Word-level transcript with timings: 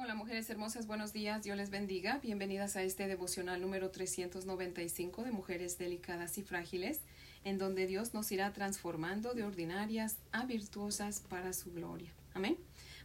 Hola 0.00 0.14
mujeres 0.14 0.48
hermosas, 0.48 0.86
buenos 0.86 1.12
días, 1.12 1.42
Dios 1.42 1.56
les 1.56 1.70
bendiga. 1.70 2.20
Bienvenidas 2.22 2.76
a 2.76 2.84
este 2.84 3.08
devocional 3.08 3.60
número 3.60 3.90
395 3.90 5.24
de 5.24 5.32
Mujeres 5.32 5.76
Delicadas 5.76 6.38
y 6.38 6.42
Frágiles, 6.44 7.00
en 7.42 7.58
donde 7.58 7.88
Dios 7.88 8.14
nos 8.14 8.30
irá 8.30 8.52
transformando 8.52 9.34
de 9.34 9.42
ordinarias 9.42 10.18
a 10.30 10.46
virtuosas 10.46 11.24
para 11.28 11.52
su 11.52 11.72
gloria. 11.72 12.12
Amén. 12.32 12.56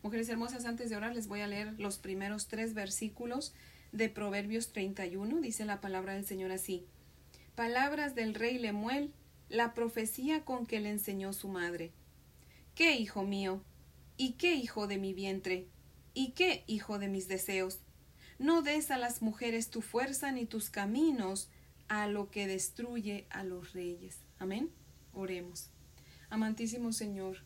Mujeres 0.03 0.29
hermosas, 0.29 0.65
antes 0.65 0.91
de 0.91 0.95
orar 0.95 1.15
les 1.15 1.27
voy 1.27 1.41
a 1.41 1.47
leer 1.47 1.73
los 1.79 1.97
primeros 1.97 2.47
tres 2.47 2.75
versículos 2.75 3.55
de 3.91 4.09
Proverbios 4.09 4.71
31. 4.71 5.41
Dice 5.41 5.65
la 5.65 5.81
palabra 5.81 6.13
del 6.13 6.27
Señor 6.27 6.51
así. 6.51 6.85
Palabras 7.55 8.13
del 8.13 8.35
rey 8.35 8.59
Lemuel, 8.59 9.11
la 9.49 9.73
profecía 9.73 10.45
con 10.45 10.67
que 10.67 10.79
le 10.79 10.91
enseñó 10.91 11.33
su 11.33 11.47
madre. 11.47 11.91
¿Qué, 12.75 12.97
hijo 12.97 13.23
mío? 13.23 13.63
¿Y 14.15 14.33
qué, 14.33 14.53
hijo 14.53 14.85
de 14.85 14.99
mi 14.99 15.15
vientre? 15.15 15.72
¿Y 16.13 16.31
qué, 16.31 16.63
hijo 16.67 16.99
de 16.99 17.07
mis 17.07 17.27
deseos? 17.27 17.79
No 18.39 18.61
des 18.61 18.91
a 18.91 18.97
las 18.97 19.21
mujeres 19.21 19.69
tu 19.69 19.81
fuerza 19.81 20.31
ni 20.31 20.45
tus 20.45 20.69
caminos 20.69 21.49
a 21.87 22.07
lo 22.07 22.29
que 22.29 22.47
destruye 22.47 23.27
a 23.29 23.43
los 23.43 23.73
reyes. 23.73 24.19
Amén. 24.39 24.71
Oremos. 25.13 25.69
Amantísimo 26.29 26.93
Señor, 26.93 27.37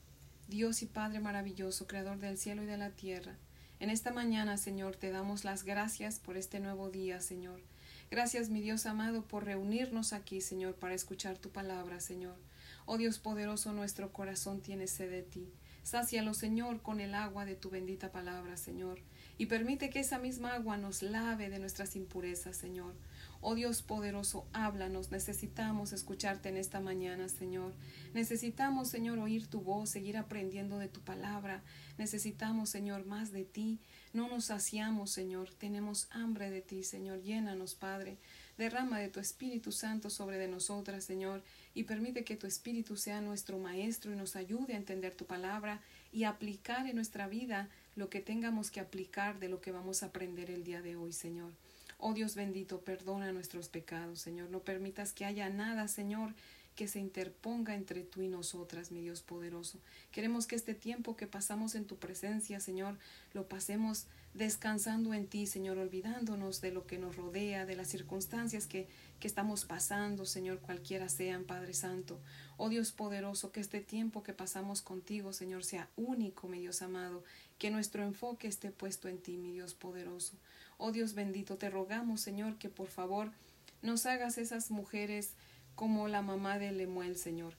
Dios 0.47 0.81
y 0.81 0.85
Padre 0.85 1.19
maravilloso, 1.19 1.87
Creador 1.87 2.19
del 2.19 2.37
cielo 2.37 2.63
y 2.63 2.65
de 2.65 2.77
la 2.77 2.91
tierra, 2.91 3.37
en 3.79 3.91
esta 3.91 4.11
mañana, 4.11 4.57
Señor, 4.57 4.95
te 4.95 5.11
damos 5.11 5.43
las 5.43 5.63
gracias 5.63 6.17
por 6.17 6.35
este 6.35 6.59
nuevo 6.59 6.89
día, 6.89 7.21
Señor. 7.21 7.61
Gracias, 8.09 8.49
mi 8.49 8.59
Dios 8.59 8.87
amado, 8.87 9.21
por 9.21 9.45
reunirnos 9.45 10.13
aquí, 10.13 10.41
Señor, 10.41 10.73
para 10.73 10.95
escuchar 10.95 11.37
tu 11.37 11.51
palabra, 11.51 11.99
Señor. 11.99 12.35
Oh 12.87 12.97
Dios 12.97 13.19
poderoso, 13.19 13.73
nuestro 13.73 14.11
corazón 14.11 14.61
tiene 14.61 14.87
sed 14.87 15.11
de 15.11 15.21
ti. 15.21 15.53
Sácialo, 15.87 16.33
Señor, 16.33 16.81
con 16.81 16.99
el 16.99 17.15
agua 17.15 17.45
de 17.45 17.55
tu 17.55 17.69
bendita 17.69 18.11
palabra, 18.11 18.57
Señor, 18.57 18.99
y 19.37 19.45
permite 19.45 19.89
que 19.89 20.01
esa 20.01 20.19
misma 20.19 20.53
agua 20.53 20.75
nos 20.75 21.01
lave 21.01 21.49
de 21.49 21.59
nuestras 21.59 21.95
impurezas, 21.95 22.57
Señor. 22.57 22.93
Oh 23.39 23.55
Dios 23.55 23.83
poderoso, 23.83 24.45
háblanos. 24.51 25.11
Necesitamos 25.11 25.93
escucharte 25.93 26.49
en 26.49 26.57
esta 26.57 26.81
mañana, 26.81 27.29
Señor. 27.29 27.73
Necesitamos, 28.13 28.89
Señor, 28.89 29.17
oír 29.19 29.47
tu 29.47 29.61
voz, 29.61 29.89
seguir 29.89 30.17
aprendiendo 30.17 30.77
de 30.77 30.89
tu 30.89 30.99
palabra. 30.99 31.63
Necesitamos, 31.97 32.69
Señor, 32.69 33.05
más 33.05 33.31
de 33.31 33.45
ti. 33.45 33.79
No 34.11 34.27
nos 34.27 34.45
saciamos, 34.45 35.11
Señor. 35.11 35.53
Tenemos 35.53 36.09
hambre 36.11 36.51
de 36.51 36.61
ti, 36.61 36.83
Señor. 36.83 37.21
Llénanos, 37.21 37.75
Padre. 37.75 38.17
Derrama 38.57 38.99
de 38.99 39.09
tu 39.09 39.19
Espíritu 39.19 39.71
Santo 39.71 40.09
sobre 40.09 40.37
de 40.37 40.47
nosotras, 40.47 41.03
Señor, 41.03 41.43
y 41.73 41.83
permite 41.83 42.23
que 42.23 42.35
tu 42.35 42.47
Espíritu 42.47 42.97
sea 42.97 43.21
nuestro 43.21 43.57
Maestro 43.59 44.11
y 44.11 44.15
nos 44.15 44.35
ayude 44.35 44.73
a 44.73 44.77
entender 44.77 45.13
tu 45.13 45.25
palabra 45.25 45.81
y 46.11 46.23
aplicar 46.23 46.87
en 46.87 46.95
nuestra 46.95 47.27
vida 47.27 47.69
lo 47.95 48.09
que 48.09 48.21
tengamos 48.21 48.71
que 48.71 48.79
aplicar 48.79 49.39
de 49.39 49.49
lo 49.49 49.61
que 49.61 49.71
vamos 49.71 50.03
a 50.03 50.07
aprender 50.07 50.49
el 50.49 50.63
día 50.63 50.81
de 50.81 50.95
hoy, 50.95 51.13
Señor. 51.13 51.51
Oh 51.99 52.13
Dios 52.13 52.35
bendito, 52.35 52.81
perdona 52.81 53.31
nuestros 53.31 53.69
pecados, 53.69 54.19
Señor. 54.19 54.49
No 54.49 54.59
permitas 54.59 55.13
que 55.13 55.25
haya 55.25 55.49
nada, 55.49 55.87
Señor, 55.87 56.33
que 56.77 56.87
se 56.87 56.99
interponga 56.99 57.73
entre 57.73 58.03
tú 58.03 58.21
y 58.21 58.27
nosotras, 58.27 58.91
mi 58.91 59.01
Dios 59.01 59.23
poderoso. 59.23 59.79
Queremos 60.11 60.45
que 60.45 60.55
este 60.55 60.75
tiempo 60.75 61.17
que 61.17 61.25
pasamos 61.25 61.73
en 61.73 61.85
tu 61.85 61.97
presencia, 61.97 62.59
Señor, 62.59 62.99
lo 63.33 63.49
pasemos 63.49 64.05
descansando 64.35 65.15
en 65.15 65.25
ti, 65.25 65.47
Señor, 65.47 65.79
olvidándonos 65.79 66.61
de 66.61 66.71
lo 66.71 66.85
que 66.85 66.99
nos 66.99 67.15
rodea, 67.15 67.65
de 67.65 67.75
las 67.75 67.87
circunstancias 67.87 68.67
que, 68.67 68.87
que 69.19 69.27
estamos 69.27 69.65
pasando, 69.65 70.25
Señor, 70.25 70.59
cualquiera 70.59 71.09
sean, 71.09 71.45
Padre 71.45 71.73
Santo. 71.73 72.19
Oh 72.57 72.69
Dios 72.69 72.91
poderoso, 72.91 73.51
que 73.51 73.59
este 73.59 73.81
tiempo 73.81 74.21
que 74.21 74.33
pasamos 74.33 74.83
contigo, 74.83 75.33
Señor, 75.33 75.63
sea 75.63 75.89
único, 75.95 76.47
mi 76.47 76.59
Dios 76.59 76.83
amado, 76.83 77.23
que 77.57 77.71
nuestro 77.71 78.03
enfoque 78.03 78.47
esté 78.47 78.69
puesto 78.69 79.07
en 79.07 79.17
ti, 79.17 79.37
mi 79.37 79.51
Dios 79.51 79.73
poderoso. 79.73 80.35
Oh 80.77 80.91
Dios 80.91 81.15
bendito, 81.15 81.57
te 81.57 81.71
rogamos, 81.71 82.21
Señor, 82.21 82.59
que 82.59 82.69
por 82.69 82.89
favor 82.89 83.31
nos 83.81 84.05
hagas 84.05 84.37
esas 84.37 84.69
mujeres 84.69 85.33
como 85.77 86.07
la 86.07 86.23
mamá 86.23 86.57
de 86.57 86.71
Lemuel, 86.71 87.15
Señor. 87.17 87.53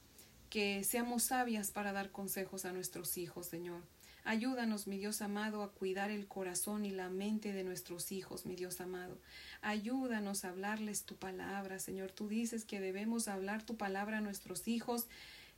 Que 0.51 0.83
seamos 0.83 1.23
sabias 1.23 1.71
para 1.71 1.93
dar 1.93 2.11
consejos 2.11 2.65
a 2.65 2.73
nuestros 2.73 3.17
hijos, 3.17 3.47
Señor. 3.47 3.81
Ayúdanos, 4.25 4.89
mi 4.89 4.99
Dios 4.99 5.23
amado, 5.23 5.63
a 5.63 5.71
cuidar 5.71 6.11
el 6.11 6.27
corazón 6.27 6.85
y 6.85 6.91
la 6.91 7.11
mente 7.11 7.53
de 7.53 7.63
nuestros 7.63 8.11
hijos, 8.11 8.45
mi 8.45 8.57
Dios 8.57 8.81
amado. 8.81 9.17
Ayúdanos 9.63 10.45
a 10.45 10.49
hablarles 10.49 11.05
tu 11.05 11.15
palabra, 11.15 11.79
Señor. 11.79 12.11
Tú 12.11 12.29
dices 12.29 12.65
que 12.65 12.81
debemos 12.81 13.29
hablar 13.29 13.63
tu 13.63 13.77
palabra 13.77 14.19
a 14.19 14.21
nuestros 14.21 14.67
hijos 14.67 15.07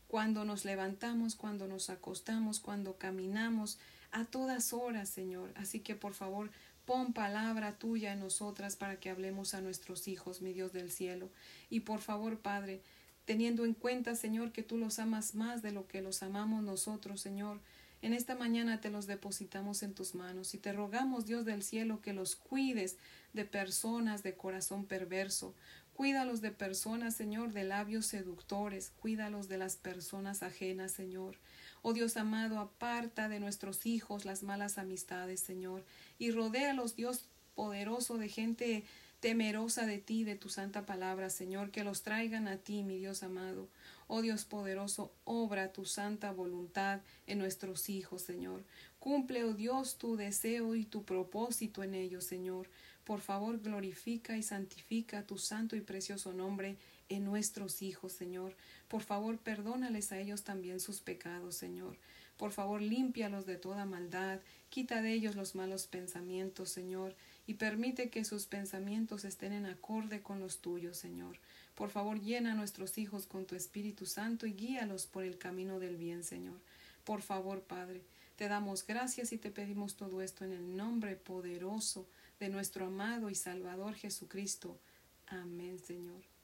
cuando 0.06 0.44
nos 0.44 0.66
levantamos, 0.66 1.36
cuando 1.36 1.66
nos 1.66 1.88
acostamos, 1.88 2.60
cuando 2.60 2.98
caminamos, 2.98 3.78
a 4.12 4.26
todas 4.26 4.74
horas, 4.74 5.08
Señor. 5.08 5.50
Así 5.56 5.80
que, 5.80 5.94
por 5.94 6.12
favor, 6.12 6.50
Pon 6.90 7.12
palabra 7.12 7.78
tuya 7.78 8.12
en 8.14 8.18
nosotras 8.18 8.74
para 8.74 8.98
que 8.98 9.10
hablemos 9.10 9.54
a 9.54 9.60
nuestros 9.60 10.08
hijos, 10.08 10.42
mi 10.42 10.52
Dios 10.52 10.72
del 10.72 10.90
cielo. 10.90 11.30
Y 11.68 11.80
por 11.80 12.00
favor, 12.00 12.40
Padre, 12.40 12.82
teniendo 13.26 13.64
en 13.64 13.74
cuenta, 13.74 14.16
Señor, 14.16 14.50
que 14.50 14.64
tú 14.64 14.76
los 14.76 14.98
amas 14.98 15.36
más 15.36 15.62
de 15.62 15.70
lo 15.70 15.86
que 15.86 16.02
los 16.02 16.24
amamos 16.24 16.64
nosotros, 16.64 17.20
Señor, 17.20 17.60
en 18.02 18.12
esta 18.12 18.34
mañana 18.34 18.80
te 18.80 18.90
los 18.90 19.06
depositamos 19.06 19.84
en 19.84 19.94
tus 19.94 20.16
manos 20.16 20.52
y 20.52 20.58
te 20.58 20.72
rogamos, 20.72 21.26
Dios 21.26 21.44
del 21.44 21.62
cielo, 21.62 22.00
que 22.02 22.12
los 22.12 22.34
cuides 22.34 22.96
de 23.34 23.44
personas 23.44 24.24
de 24.24 24.34
corazón 24.34 24.84
perverso. 24.84 25.54
Cuídalos 25.94 26.40
de 26.40 26.50
personas, 26.50 27.14
Señor, 27.14 27.52
de 27.52 27.62
labios 27.62 28.06
seductores. 28.06 28.90
Cuídalos 29.00 29.46
de 29.46 29.58
las 29.58 29.76
personas 29.76 30.42
ajenas, 30.42 30.90
Señor. 30.90 31.36
Oh 31.82 31.92
Dios 31.92 32.16
amado, 32.16 32.58
aparta 32.58 33.28
de 33.28 33.40
nuestros 33.40 33.86
hijos 33.86 34.24
las 34.24 34.42
malas 34.42 34.78
amistades, 34.78 35.40
Señor, 35.40 35.84
y 36.18 36.30
rodéalos, 36.30 36.96
Dios 36.96 37.24
poderoso, 37.54 38.18
de 38.18 38.28
gente 38.28 38.84
temerosa 39.20 39.86
de 39.86 39.98
ti, 39.98 40.24
de 40.24 40.34
tu 40.34 40.48
santa 40.48 40.86
palabra, 40.86 41.30
Señor, 41.30 41.70
que 41.70 41.84
los 41.84 42.02
traigan 42.02 42.48
a 42.48 42.56
ti, 42.56 42.82
mi 42.82 42.98
Dios 42.98 43.22
amado. 43.22 43.68
Oh 44.08 44.22
Dios 44.22 44.44
poderoso, 44.44 45.12
obra 45.24 45.72
tu 45.72 45.84
santa 45.84 46.32
voluntad 46.32 47.00
en 47.26 47.38
nuestros 47.38 47.88
hijos, 47.88 48.22
Señor. 48.22 48.64
Cumple, 48.98 49.44
oh 49.44 49.54
Dios, 49.54 49.98
tu 49.98 50.16
deseo 50.16 50.74
y 50.74 50.84
tu 50.84 51.04
propósito 51.04 51.82
en 51.82 51.94
ellos, 51.94 52.24
Señor. 52.24 52.68
Por 53.04 53.20
favor, 53.20 53.60
glorifica 53.60 54.36
y 54.36 54.42
santifica 54.42 55.26
tu 55.26 55.38
santo 55.38 55.76
y 55.76 55.80
precioso 55.80 56.32
nombre 56.32 56.76
en 57.10 57.24
nuestros 57.24 57.82
hijos, 57.82 58.12
Señor. 58.12 58.56
Por 58.88 59.02
favor, 59.02 59.38
perdónales 59.38 60.12
a 60.12 60.18
ellos 60.18 60.42
también 60.42 60.80
sus 60.80 61.00
pecados, 61.00 61.56
Señor. 61.56 61.98
Por 62.38 62.52
favor, 62.52 62.80
límpialos 62.80 63.44
de 63.44 63.56
toda 63.56 63.84
maldad, 63.84 64.40
quita 64.70 65.02
de 65.02 65.12
ellos 65.12 65.36
los 65.36 65.54
malos 65.54 65.86
pensamientos, 65.86 66.70
Señor, 66.70 67.14
y 67.46 67.54
permite 67.54 68.08
que 68.08 68.24
sus 68.24 68.46
pensamientos 68.46 69.26
estén 69.26 69.52
en 69.52 69.66
acorde 69.66 70.22
con 70.22 70.40
los 70.40 70.62
tuyos, 70.62 70.96
Señor. 70.96 71.36
Por 71.74 71.90
favor, 71.90 72.18
llena 72.18 72.52
a 72.52 72.54
nuestros 72.54 72.96
hijos 72.96 73.26
con 73.26 73.44
tu 73.44 73.56
Espíritu 73.56 74.06
Santo 74.06 74.46
y 74.46 74.54
guíalos 74.54 75.06
por 75.06 75.24
el 75.24 75.36
camino 75.36 75.78
del 75.78 75.96
bien, 75.96 76.24
Señor. 76.24 76.58
Por 77.04 77.20
favor, 77.20 77.60
Padre, 77.60 78.02
te 78.36 78.48
damos 78.48 78.86
gracias 78.86 79.32
y 79.32 79.36
te 79.36 79.50
pedimos 79.50 79.96
todo 79.96 80.22
esto 80.22 80.44
en 80.44 80.52
el 80.52 80.76
nombre 80.76 81.16
poderoso 81.16 82.06
de 82.38 82.48
nuestro 82.48 82.86
amado 82.86 83.28
y 83.28 83.34
Salvador 83.34 83.94
Jesucristo. 83.96 84.78
Amén, 85.26 85.78
Señor. 85.78 86.39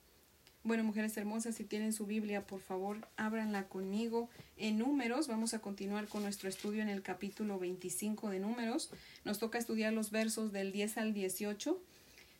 Bueno, 0.66 0.82
mujeres 0.82 1.16
hermosas, 1.16 1.54
si 1.54 1.62
tienen 1.62 1.92
su 1.92 2.06
Biblia, 2.06 2.44
por 2.44 2.58
favor, 2.58 3.06
ábranla 3.16 3.68
conmigo 3.68 4.28
en 4.56 4.78
números. 4.78 5.28
Vamos 5.28 5.54
a 5.54 5.60
continuar 5.60 6.08
con 6.08 6.24
nuestro 6.24 6.48
estudio 6.48 6.82
en 6.82 6.88
el 6.88 7.02
capítulo 7.02 7.60
25 7.60 8.30
de 8.30 8.40
números. 8.40 8.90
Nos 9.24 9.38
toca 9.38 9.58
estudiar 9.58 9.92
los 9.92 10.10
versos 10.10 10.50
del 10.50 10.72
10 10.72 10.98
al 10.98 11.14
18, 11.14 11.80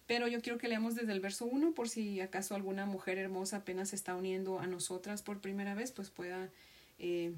pero 0.09 0.27
yo 0.27 0.41
quiero 0.41 0.59
que 0.59 0.67
leamos 0.67 0.97
desde 0.97 1.13
el 1.13 1.21
verso 1.21 1.47
1 1.47 1.73
por 1.73 1.89
si 1.89 2.21
acaso 2.21 2.57
alguna 2.57 2.85
mujer 2.85 3.19
hermosa 3.19 3.59
apenas 3.59 3.91
se 3.91 3.97
está 3.97 4.17
uniendo 4.17 4.59
a 4.59 4.67
nosotras 4.67 5.23
por 5.23 5.41
primera 5.41 5.77
vez, 5.77 5.93
pues 5.93 6.11
pueda 6.11 6.51
eh, 6.99 7.33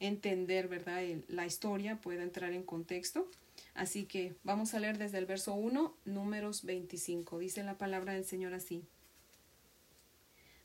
entender, 0.00 0.66
¿verdad?, 0.66 1.04
la 1.28 1.46
historia, 1.46 2.00
pueda 2.00 2.24
entrar 2.24 2.52
en 2.52 2.64
contexto. 2.64 3.30
Así 3.74 4.06
que 4.06 4.34
vamos 4.42 4.74
a 4.74 4.80
leer 4.80 4.98
desde 4.98 5.18
el 5.18 5.26
verso 5.26 5.54
1, 5.54 5.94
números 6.04 6.64
25. 6.64 7.38
Dice 7.38 7.62
la 7.62 7.78
palabra 7.78 8.12
del 8.14 8.24
Señor 8.24 8.54
así. 8.54 8.82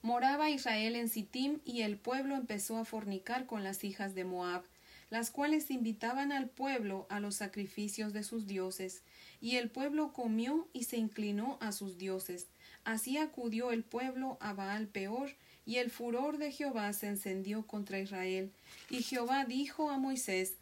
Moraba 0.01 0.49
Israel 0.49 0.95
en 0.95 1.09
Sittim 1.09 1.59
y 1.65 1.81
el 1.81 1.97
pueblo 1.97 2.35
empezó 2.35 2.77
a 2.77 2.85
fornicar 2.85 3.45
con 3.45 3.63
las 3.63 3.83
hijas 3.83 4.15
de 4.15 4.23
Moab, 4.23 4.63
las 5.09 5.29
cuales 5.29 5.71
invitaban 5.71 6.31
al 6.31 6.49
pueblo 6.49 7.05
a 7.09 7.19
los 7.19 7.35
sacrificios 7.35 8.13
de 8.13 8.23
sus 8.23 8.47
dioses, 8.47 9.01
y 9.41 9.57
el 9.57 9.69
pueblo 9.69 10.13
comió 10.13 10.69
y 10.71 10.83
se 10.85 10.97
inclinó 10.97 11.57
a 11.59 11.73
sus 11.73 11.97
dioses. 11.97 12.47
Así 12.85 13.17
acudió 13.17 13.71
el 13.71 13.83
pueblo 13.83 14.37
a 14.39 14.53
Baal 14.53 14.87
peor, 14.87 15.31
y 15.65 15.77
el 15.77 15.91
furor 15.91 16.37
de 16.37 16.51
Jehová 16.51 16.93
se 16.93 17.07
encendió 17.07 17.67
contra 17.67 17.99
Israel. 17.99 18.51
Y 18.89 19.03
Jehová 19.03 19.45
dijo 19.45 19.91
a 19.91 19.97
Moisés 19.97 20.55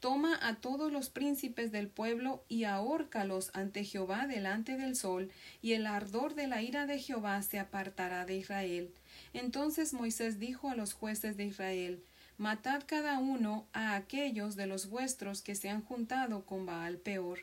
Toma 0.00 0.38
a 0.40 0.56
todos 0.56 0.90
los 0.90 1.10
príncipes 1.10 1.72
del 1.72 1.88
pueblo 1.88 2.42
y 2.48 2.64
ahórcalos 2.64 3.50
ante 3.52 3.84
Jehová 3.84 4.26
delante 4.26 4.76
del 4.76 4.96
sol, 4.96 5.30
y 5.62 5.72
el 5.72 5.86
ardor 5.86 6.34
de 6.34 6.46
la 6.46 6.62
ira 6.62 6.86
de 6.86 6.98
Jehová 6.98 7.42
se 7.42 7.58
apartará 7.58 8.24
de 8.24 8.36
Israel. 8.36 8.90
Entonces 9.34 9.92
Moisés 9.92 10.38
dijo 10.38 10.70
a 10.70 10.74
los 10.74 10.94
jueces 10.94 11.36
de 11.36 11.44
Israel 11.44 12.02
matad 12.40 12.84
cada 12.86 13.18
uno 13.18 13.66
a 13.74 13.94
aquellos 13.96 14.56
de 14.56 14.66
los 14.66 14.88
vuestros 14.88 15.42
que 15.42 15.54
se 15.54 15.68
han 15.68 15.82
juntado 15.82 16.46
con 16.46 16.64
Baal 16.64 16.96
peor. 16.96 17.40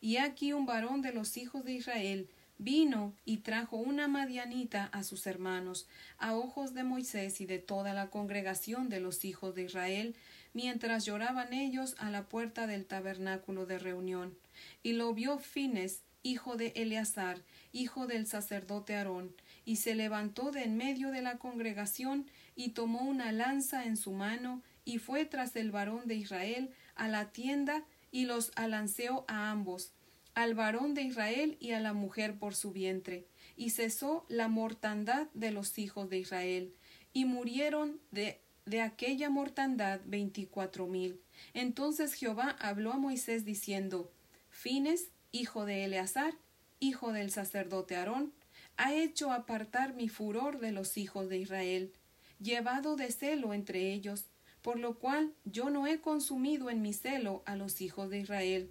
Y 0.00 0.16
aquí 0.16 0.52
un 0.52 0.66
varón 0.66 1.02
de 1.02 1.12
los 1.12 1.36
hijos 1.36 1.64
de 1.64 1.74
Israel 1.74 2.28
vino 2.58 3.14
y 3.24 3.38
trajo 3.38 3.76
una 3.76 4.08
madianita 4.08 4.86
a 4.86 5.04
sus 5.04 5.28
hermanos, 5.28 5.86
a 6.18 6.34
ojos 6.34 6.74
de 6.74 6.82
Moisés 6.82 7.40
y 7.40 7.46
de 7.46 7.60
toda 7.60 7.94
la 7.94 8.10
congregación 8.10 8.88
de 8.88 8.98
los 8.98 9.24
hijos 9.24 9.54
de 9.54 9.62
Israel, 9.62 10.16
mientras 10.52 11.04
lloraban 11.04 11.52
ellos 11.52 11.94
a 11.98 12.10
la 12.10 12.28
puerta 12.28 12.66
del 12.66 12.86
tabernáculo 12.86 13.66
de 13.66 13.78
reunión. 13.78 14.36
Y 14.82 14.92
lo 14.94 15.12
vio 15.14 15.38
Fines, 15.38 16.02
hijo 16.22 16.56
de 16.56 16.72
Eleazar, 16.76 17.42
hijo 17.72 18.06
del 18.06 18.26
sacerdote 18.26 18.94
Aarón, 18.94 19.34
y 19.64 19.76
se 19.76 19.94
levantó 19.94 20.50
de 20.50 20.64
en 20.64 20.76
medio 20.76 21.10
de 21.10 21.22
la 21.22 21.38
congregación 21.38 22.26
y 22.54 22.70
tomó 22.70 23.00
una 23.02 23.32
lanza 23.32 23.84
en 23.84 23.96
su 23.96 24.12
mano 24.12 24.62
y 24.84 24.98
fue 24.98 25.24
tras 25.24 25.56
el 25.56 25.70
varón 25.70 26.06
de 26.06 26.16
Israel 26.16 26.70
a 26.94 27.08
la 27.08 27.30
tienda 27.30 27.84
y 28.10 28.26
los 28.26 28.52
alanceó 28.56 29.24
a 29.28 29.50
ambos, 29.50 29.92
al 30.34 30.54
varón 30.54 30.94
de 30.94 31.02
Israel 31.02 31.56
y 31.60 31.72
a 31.72 31.80
la 31.80 31.92
mujer 31.92 32.38
por 32.38 32.54
su 32.54 32.72
vientre, 32.72 33.26
y 33.56 33.70
cesó 33.70 34.24
la 34.28 34.48
mortandad 34.48 35.28
de 35.34 35.52
los 35.52 35.78
hijos 35.78 36.08
de 36.10 36.18
Israel, 36.18 36.74
y 37.12 37.24
murieron 37.24 38.00
de, 38.10 38.40
de 38.66 38.80
aquella 38.80 39.30
mortandad 39.30 40.00
veinticuatro 40.04 40.86
mil. 40.86 41.20
Entonces 41.54 42.14
Jehová 42.14 42.56
habló 42.60 42.92
a 42.92 42.98
Moisés 42.98 43.44
diciendo, 43.44 44.12
Fines, 44.48 45.10
hijo 45.32 45.64
de 45.64 45.84
Eleazar, 45.84 46.34
hijo 46.78 47.12
del 47.12 47.30
sacerdote 47.30 47.96
Aarón, 47.96 48.32
ha 48.76 48.94
hecho 48.94 49.32
apartar 49.32 49.94
mi 49.94 50.08
furor 50.08 50.58
de 50.58 50.72
los 50.72 50.96
hijos 50.96 51.28
de 51.28 51.38
Israel, 51.38 51.92
llevado 52.38 52.96
de 52.96 53.10
celo 53.10 53.52
entre 53.52 53.92
ellos, 53.92 54.26
por 54.62 54.78
lo 54.78 54.98
cual 54.98 55.34
yo 55.44 55.70
no 55.70 55.86
he 55.86 56.00
consumido 56.00 56.70
en 56.70 56.82
mi 56.82 56.92
celo 56.92 57.42
a 57.46 57.56
los 57.56 57.80
hijos 57.80 58.10
de 58.10 58.20
Israel. 58.20 58.70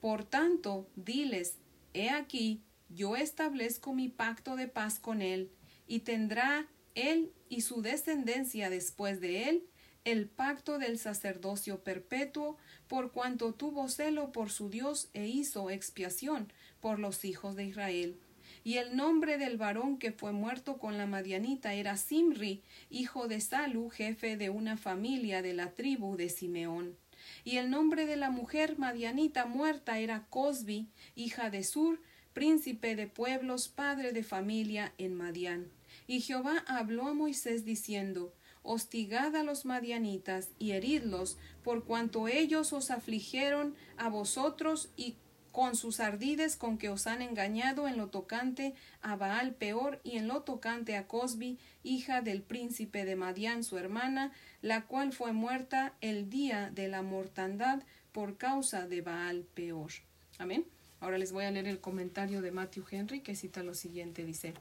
Por 0.00 0.24
tanto, 0.24 0.88
diles, 0.94 1.58
he 1.94 2.10
aquí, 2.10 2.62
yo 2.88 3.16
establezco 3.16 3.94
mi 3.94 4.08
pacto 4.08 4.56
de 4.56 4.68
paz 4.68 4.98
con 4.98 5.22
él, 5.22 5.50
y 5.86 6.00
tendrá 6.00 6.66
él 6.94 7.32
y 7.48 7.62
su 7.62 7.82
descendencia 7.82 8.70
después 8.70 9.20
de 9.20 9.48
él 9.48 9.64
el 10.06 10.28
pacto 10.28 10.78
del 10.78 11.00
sacerdocio 11.00 11.82
perpetuo, 11.82 12.56
por 12.86 13.10
cuanto 13.10 13.52
tuvo 13.54 13.88
celo 13.88 14.30
por 14.30 14.50
su 14.50 14.70
Dios 14.70 15.08
e 15.14 15.26
hizo 15.26 15.68
expiación 15.68 16.52
por 16.80 17.00
los 17.00 17.24
hijos 17.24 17.56
de 17.56 17.64
Israel. 17.64 18.16
Y 18.62 18.76
el 18.76 18.96
nombre 18.96 19.36
del 19.36 19.56
varón 19.56 19.98
que 19.98 20.12
fue 20.12 20.30
muerto 20.30 20.78
con 20.78 20.96
la 20.96 21.06
Madianita 21.06 21.74
era 21.74 21.96
Simri, 21.96 22.62
hijo 22.88 23.26
de 23.26 23.40
Salu, 23.40 23.90
jefe 23.90 24.36
de 24.36 24.48
una 24.48 24.76
familia 24.76 25.42
de 25.42 25.54
la 25.54 25.72
tribu 25.72 26.16
de 26.16 26.28
Simeón. 26.28 26.96
Y 27.42 27.56
el 27.56 27.68
nombre 27.68 28.06
de 28.06 28.14
la 28.14 28.30
mujer 28.30 28.78
Madianita 28.78 29.46
muerta 29.46 29.98
era 29.98 30.26
Cosbi, 30.30 30.86
hija 31.16 31.50
de 31.50 31.64
Sur, 31.64 32.00
príncipe 32.32 32.94
de 32.94 33.08
pueblos, 33.08 33.66
padre 33.66 34.12
de 34.12 34.22
familia 34.22 34.92
en 34.98 35.14
Madián. 35.16 35.75
Y 36.06 36.20
Jehová 36.20 36.64
habló 36.66 37.08
a 37.08 37.14
Moisés 37.14 37.64
diciendo, 37.64 38.32
Hostigad 38.62 39.36
a 39.36 39.44
los 39.44 39.64
madianitas 39.64 40.50
y 40.58 40.72
heridlos, 40.72 41.38
por 41.62 41.84
cuanto 41.84 42.26
ellos 42.26 42.72
os 42.72 42.90
afligieron 42.90 43.76
a 43.96 44.08
vosotros 44.08 44.90
y 44.96 45.16
con 45.56 45.74
sus 45.74 46.00
ardides 46.00 46.54
con 46.56 46.76
que 46.76 46.90
os 46.90 47.06
han 47.06 47.22
engañado 47.22 47.88
en 47.88 47.96
lo 47.96 48.08
tocante 48.08 48.74
a 49.00 49.16
Baal 49.16 49.54
peor 49.54 50.00
y 50.04 50.18
en 50.18 50.28
lo 50.28 50.42
tocante 50.42 50.96
a 50.96 51.06
Cosbi, 51.06 51.58
hija 51.82 52.20
del 52.20 52.42
príncipe 52.42 53.06
de 53.06 53.16
Madián, 53.16 53.64
su 53.64 53.78
hermana, 53.78 54.32
la 54.60 54.84
cual 54.84 55.14
fue 55.14 55.32
muerta 55.32 55.94
el 56.02 56.28
día 56.28 56.70
de 56.70 56.88
la 56.88 57.00
mortandad 57.00 57.82
por 58.12 58.36
causa 58.36 58.86
de 58.86 59.00
Baal 59.00 59.46
peor. 59.54 59.92
Amén. 60.36 60.66
Ahora 61.00 61.16
les 61.16 61.32
voy 61.32 61.44
a 61.44 61.50
leer 61.50 61.68
el 61.68 61.80
comentario 61.80 62.42
de 62.42 62.50
Matthew 62.50 62.84
Henry 62.90 63.20
que 63.20 63.34
cita 63.34 63.62
lo 63.62 63.74
siguiente, 63.74 64.26
dice, 64.26 64.52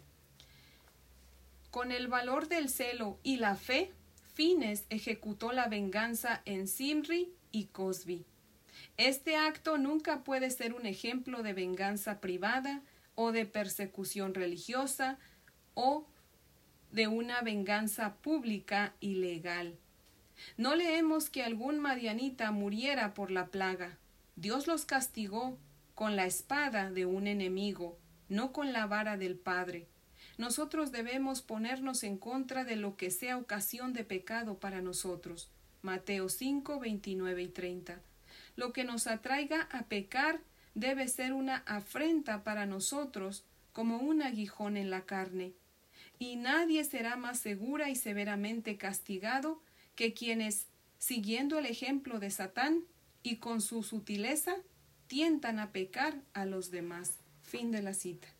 con 1.75 1.91
el 1.91 2.07
valor 2.07 2.47
del 2.47 2.69
celo 2.69 3.19
y 3.21 3.35
la 3.35 3.57
fe, 3.57 3.91
Fines 4.33 4.85
ejecutó 4.89 5.51
la 5.51 5.67
venganza 5.67 6.41
en 6.45 6.69
Simri 6.69 7.33
y 7.51 7.65
Cosbi 7.65 8.25
este 8.97 9.35
acto 9.35 9.77
nunca 9.77 10.23
puede 10.23 10.49
ser 10.51 10.73
un 10.73 10.85
ejemplo 10.85 11.43
de 11.43 11.51
venganza 11.51 12.21
privada 12.21 12.81
o 13.15 13.33
de 13.33 13.45
persecución 13.45 14.33
religiosa 14.33 15.17
o 15.73 16.07
de 16.91 17.07
una 17.07 17.41
venganza 17.41 18.15
pública 18.15 18.93
y 19.01 19.15
legal. 19.15 19.75
No 20.55 20.75
leemos 20.75 21.29
que 21.29 21.43
algún 21.43 21.79
madianita 21.79 22.51
muriera 22.51 23.13
por 23.13 23.31
la 23.31 23.47
plaga. 23.47 23.97
Dios 24.37 24.65
los 24.67 24.85
castigó 24.85 25.57
con 25.93 26.15
la 26.15 26.25
espada 26.25 26.89
de 26.89 27.05
un 27.05 27.27
enemigo, 27.27 27.97
no 28.29 28.53
con 28.53 28.71
la 28.71 28.85
vara 28.85 29.17
del 29.17 29.35
Padre. 29.35 29.87
Nosotros 30.37 30.91
debemos 30.91 31.41
ponernos 31.41 32.03
en 32.03 32.17
contra 32.17 32.65
de 32.65 32.75
lo 32.75 32.97
que 32.97 33.09
sea 33.09 33.37
ocasión 33.37 33.93
de 33.93 34.03
pecado 34.03 34.59
para 34.59 34.81
nosotros. 34.81 35.49
Mateo 35.81 36.29
5, 36.29 36.79
29 36.79 37.43
y 37.43 37.47
30. 37.47 38.01
Lo 38.55 38.73
que 38.73 38.83
nos 38.83 39.07
atraiga 39.07 39.69
a 39.71 39.83
pecar 39.83 40.41
debe 40.73 41.07
ser 41.07 41.31
una 41.33 41.57
afrenta 41.65 42.43
para 42.43 42.65
nosotros 42.65 43.45
como 43.71 43.97
un 43.97 44.21
aguijón 44.21 44.77
en 44.77 44.89
la 44.89 45.05
carne. 45.05 45.53
Y 46.19 46.35
nadie 46.35 46.83
será 46.83 47.15
más 47.15 47.39
segura 47.39 47.89
y 47.89 47.95
severamente 47.95 48.77
castigado 48.77 49.61
que 49.95 50.13
quienes, 50.13 50.67
siguiendo 50.97 51.59
el 51.59 51.65
ejemplo 51.65 52.19
de 52.19 52.31
Satán 52.31 52.83
y 53.23 53.37
con 53.37 53.61
su 53.61 53.83
sutileza, 53.83 54.55
tientan 55.07 55.59
a 55.59 55.71
pecar 55.71 56.21
a 56.33 56.45
los 56.45 56.71
demás. 56.71 57.19
Fin 57.43 57.71
de 57.71 57.81
la 57.81 57.93
cita. 57.93 58.34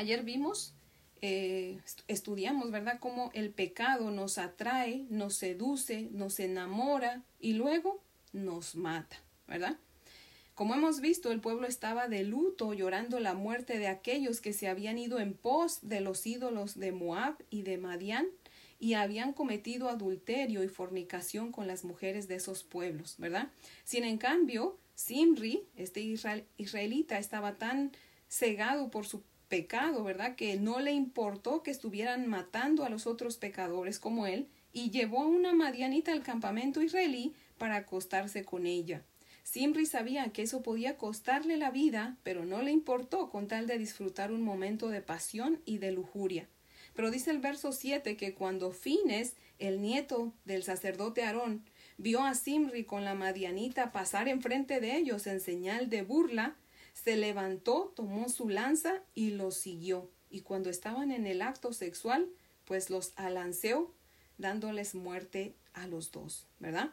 Ayer 0.00 0.22
vimos, 0.22 0.72
eh, 1.20 1.78
estudiamos, 2.08 2.70
¿verdad?, 2.70 2.96
cómo 3.00 3.30
el 3.34 3.50
pecado 3.50 4.10
nos 4.10 4.38
atrae, 4.38 5.04
nos 5.10 5.34
seduce, 5.34 6.08
nos 6.10 6.40
enamora 6.40 7.22
y 7.38 7.52
luego 7.52 8.02
nos 8.32 8.76
mata, 8.76 9.22
¿verdad? 9.46 9.76
Como 10.54 10.74
hemos 10.74 11.02
visto, 11.02 11.30
el 11.32 11.42
pueblo 11.42 11.66
estaba 11.66 12.08
de 12.08 12.24
luto 12.24 12.72
llorando 12.72 13.20
la 13.20 13.34
muerte 13.34 13.76
de 13.78 13.88
aquellos 13.88 14.40
que 14.40 14.54
se 14.54 14.68
habían 14.68 14.96
ido 14.96 15.20
en 15.20 15.34
pos 15.34 15.80
de 15.82 16.00
los 16.00 16.26
ídolos 16.26 16.78
de 16.78 16.92
Moab 16.92 17.36
y 17.50 17.60
de 17.60 17.76
Madián 17.76 18.26
y 18.78 18.94
habían 18.94 19.34
cometido 19.34 19.90
adulterio 19.90 20.64
y 20.64 20.68
fornicación 20.68 21.52
con 21.52 21.66
las 21.66 21.84
mujeres 21.84 22.26
de 22.26 22.36
esos 22.36 22.64
pueblos, 22.64 23.16
¿verdad? 23.18 23.48
Sin 23.84 24.04
en 24.04 24.16
cambio, 24.16 24.78
Simri, 24.94 25.66
este 25.76 26.00
israelita, 26.56 27.18
estaba 27.18 27.58
tan 27.58 27.92
cegado 28.30 28.90
por 28.90 29.06
su 29.06 29.22
pecado, 29.50 30.02
¿verdad? 30.04 30.36
Que 30.36 30.56
no 30.56 30.80
le 30.80 30.92
importó 30.92 31.62
que 31.62 31.70
estuvieran 31.70 32.26
matando 32.26 32.84
a 32.84 32.88
los 32.88 33.06
otros 33.06 33.36
pecadores 33.36 33.98
como 33.98 34.26
él 34.26 34.48
y 34.72 34.90
llevó 34.90 35.22
a 35.22 35.26
una 35.26 35.52
madianita 35.52 36.12
al 36.12 36.22
campamento 36.22 36.80
israelí 36.80 37.34
para 37.58 37.76
acostarse 37.76 38.44
con 38.44 38.66
ella. 38.66 39.02
Simri 39.42 39.84
sabía 39.84 40.32
que 40.32 40.42
eso 40.42 40.62
podía 40.62 40.96
costarle 40.96 41.56
la 41.56 41.70
vida, 41.70 42.16
pero 42.22 42.44
no 42.44 42.62
le 42.62 42.70
importó 42.70 43.28
con 43.28 43.48
tal 43.48 43.66
de 43.66 43.78
disfrutar 43.78 44.30
un 44.30 44.42
momento 44.42 44.88
de 44.88 45.02
pasión 45.02 45.60
y 45.66 45.78
de 45.78 45.90
lujuria. 45.90 46.48
Pero 46.94 47.10
dice 47.10 47.30
el 47.30 47.38
verso 47.38 47.72
7 47.72 48.16
que 48.16 48.34
cuando 48.34 48.70
Fines, 48.70 49.34
el 49.58 49.82
nieto 49.82 50.32
del 50.44 50.62
sacerdote 50.62 51.24
Aarón, 51.24 51.64
vio 51.98 52.22
a 52.22 52.34
Simri 52.34 52.84
con 52.84 53.04
la 53.04 53.14
madianita 53.14 53.90
pasar 53.90 54.28
enfrente 54.28 54.80
de 54.80 54.96
ellos 54.96 55.26
en 55.26 55.40
señal 55.40 55.90
de 55.90 56.02
burla, 56.02 56.56
se 57.04 57.16
levantó, 57.16 57.92
tomó 57.96 58.28
su 58.28 58.48
lanza 58.48 59.02
y 59.14 59.30
los 59.30 59.56
siguió. 59.56 60.10
Y 60.30 60.42
cuando 60.42 60.70
estaban 60.70 61.10
en 61.10 61.26
el 61.26 61.42
acto 61.42 61.72
sexual, 61.72 62.28
pues 62.64 62.90
los 62.90 63.12
alanceó, 63.16 63.92
dándoles 64.38 64.94
muerte 64.94 65.54
a 65.72 65.86
los 65.86 66.12
dos, 66.12 66.46
¿verdad? 66.58 66.90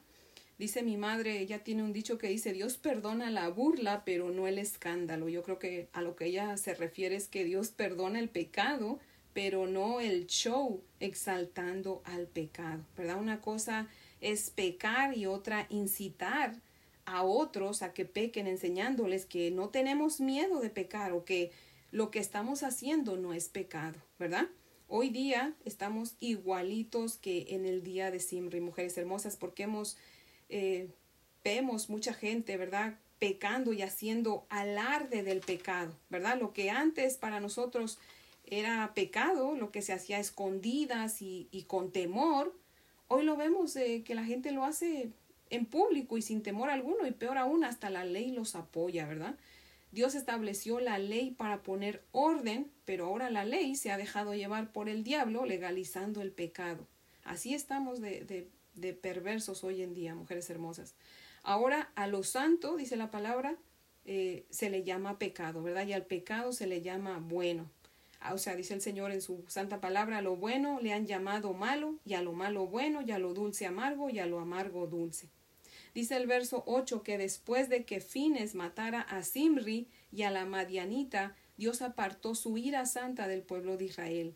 Dice 0.58 0.82
mi 0.82 0.98
madre, 0.98 1.40
ella 1.40 1.64
tiene 1.64 1.84
un 1.84 1.94
dicho 1.94 2.18
que 2.18 2.30
dice, 2.30 2.52
Dios 2.52 2.78
perdona 2.78 3.30
la 3.30 3.48
burla, 3.50 4.04
pero 4.06 4.32
no 4.32 4.48
el 4.48 4.58
escándalo. 4.58 5.30
Yo 5.30 5.44
creo 5.44 5.60
que 5.60 5.88
a 5.94 6.02
lo 6.02 6.16
que 6.16 6.26
ella 6.26 6.58
se 6.58 6.74
refiere 6.74 7.16
es 7.16 7.28
que 7.28 7.44
Dios 7.44 7.70
perdona 7.70 8.20
el 8.20 8.30
pecado, 8.30 9.00
pero 9.34 9.68
no 9.68 10.00
el 10.00 10.26
show 10.26 10.82
exaltando 11.00 12.02
al 12.06 12.26
pecado, 12.26 12.84
¿verdad? 12.98 13.20
Una 13.20 13.40
cosa 13.40 13.88
es 14.20 14.50
pecar 14.50 15.16
y 15.16 15.28
otra 15.28 15.68
incitar 15.70 16.56
a 17.08 17.24
otros 17.24 17.82
a 17.82 17.94
que 17.94 18.06
pequen 18.06 18.48
enseñándoles 18.48 19.26
que 19.26 19.50
no 19.50 19.70
tenemos 19.70 20.20
miedo 20.20 20.60
de 20.60 20.70
pecar 20.70 21.14
o 21.14 21.24
que 21.24 21.52
lo 21.90 22.12
que 22.12 22.20
estamos 22.20 22.64
haciendo 22.64 23.16
no 23.16 23.34
es 23.34 23.48
pecado, 23.48 23.98
¿verdad? 24.20 24.50
Hoy 24.90 25.10
día 25.10 25.56
estamos 25.64 26.18
igualitos 26.20 27.18
que 27.18 27.48
en 27.50 27.66
el 27.66 27.82
día 27.82 28.12
de 28.12 28.20
Simri, 28.20 28.60
mujeres 28.60 28.98
hermosas, 28.98 29.38
porque 29.38 29.64
hemos 29.64 29.98
eh, 30.50 30.90
vemos 31.46 31.90
mucha 31.90 32.14
gente, 32.14 32.58
¿verdad? 32.58 33.00
Pecando 33.20 33.72
y 33.72 33.84
haciendo 33.84 34.46
alarde 34.50 35.24
del 35.24 35.40
pecado, 35.40 35.94
¿verdad? 36.10 36.38
Lo 36.38 36.52
que 36.52 36.70
antes 36.72 37.16
para 37.16 37.40
nosotros 37.40 38.00
era 38.46 38.92
pecado, 38.94 39.56
lo 39.56 39.72
que 39.72 39.82
se 39.82 39.94
hacía 39.94 40.20
escondidas 40.20 41.22
y, 41.22 41.48
y 41.52 41.64
con 41.64 41.92
temor, 41.92 42.54
Hoy 43.10 43.24
lo 43.24 43.38
vemos 43.38 43.74
que 43.74 44.16
la 44.16 44.26
gente 44.26 44.52
lo 44.52 44.66
hace 44.66 45.12
en 45.50 45.66
público 45.66 46.18
y 46.18 46.22
sin 46.22 46.44
temor 46.44 46.70
alguno 46.70 47.08
y 47.08 47.12
peor 47.12 47.38
aún 47.38 47.64
hasta 47.64 47.90
la 47.90 48.06
ley 48.06 48.32
los 48.32 48.56
apoya, 48.56 49.06
¿verdad? 49.06 49.36
Dios 49.92 50.16
estableció 50.16 50.80
la 50.80 51.00
ley 51.00 51.32
para 51.32 51.64
poner 51.64 52.04
orden, 52.12 52.72
pero 52.86 53.06
ahora 53.06 53.30
la 53.30 53.46
ley 53.46 53.76
se 53.76 53.92
ha 53.92 53.98
dejado 53.98 54.34
llevar 54.34 54.72
por 54.72 54.90
el 54.90 55.04
diablo 55.04 55.46
legalizando 55.46 56.22
el 56.22 56.32
pecado. 56.32 56.86
Así 57.24 57.54
estamos 57.54 58.02
de, 58.02 58.50
de, 58.76 58.94
perversos 58.94 59.64
hoy 59.64 59.82
en 59.82 59.94
día, 59.94 60.16
mujeres 60.16 60.50
hermosas. 60.50 60.96
Ahora 61.44 61.92
a 61.96 62.08
lo 62.08 62.24
santo, 62.24 62.78
dice 62.78 62.96
la 62.96 63.12
palabra, 63.12 63.58
eh, 64.06 64.46
se 64.50 64.70
le 64.70 64.84
llama 64.84 65.20
pecado, 65.20 65.64
¿verdad? 65.64 65.88
Y 65.88 65.94
al 65.94 66.06
pecado 66.06 66.52
se 66.52 66.68
le 66.68 66.82
llama 66.82 67.20
bueno. 67.20 67.70
Ah, 68.20 68.34
o 68.34 68.38
sea, 68.38 68.56
dice 68.56 68.74
el 68.74 68.82
Señor 68.82 69.12
en 69.12 69.22
su 69.22 69.44
santa 69.48 69.80
palabra, 69.80 70.18
a 70.18 70.22
lo 70.22 70.36
bueno 70.36 70.80
le 70.82 70.94
han 70.94 71.06
llamado 71.06 71.54
malo, 71.54 71.96
y 72.06 72.16
a 72.16 72.22
lo 72.22 72.34
malo 72.34 72.66
bueno, 72.66 73.02
y 73.02 73.12
a 73.12 73.20
lo 73.20 73.34
dulce 73.34 73.66
amargo, 73.66 74.10
y 74.10 74.20
a 74.20 74.26
lo 74.26 74.40
amargo 74.40 74.88
dulce. 74.88 75.30
Dice 75.98 76.16
el 76.16 76.28
verso 76.28 76.62
8 76.68 77.02
que 77.02 77.18
después 77.18 77.70
de 77.70 77.84
que 77.84 78.02
Fines 78.02 78.54
matara 78.54 79.02
a 79.02 79.24
Simri 79.24 79.88
y 80.12 80.22
a 80.22 80.30
la 80.30 80.46
Madianita, 80.46 81.36
Dios 81.58 81.82
apartó 81.82 82.36
su 82.36 82.56
ira 82.60 82.86
santa 82.86 83.28
del 83.28 83.42
pueblo 83.42 83.78
de 83.78 83.86
Israel. 83.86 84.36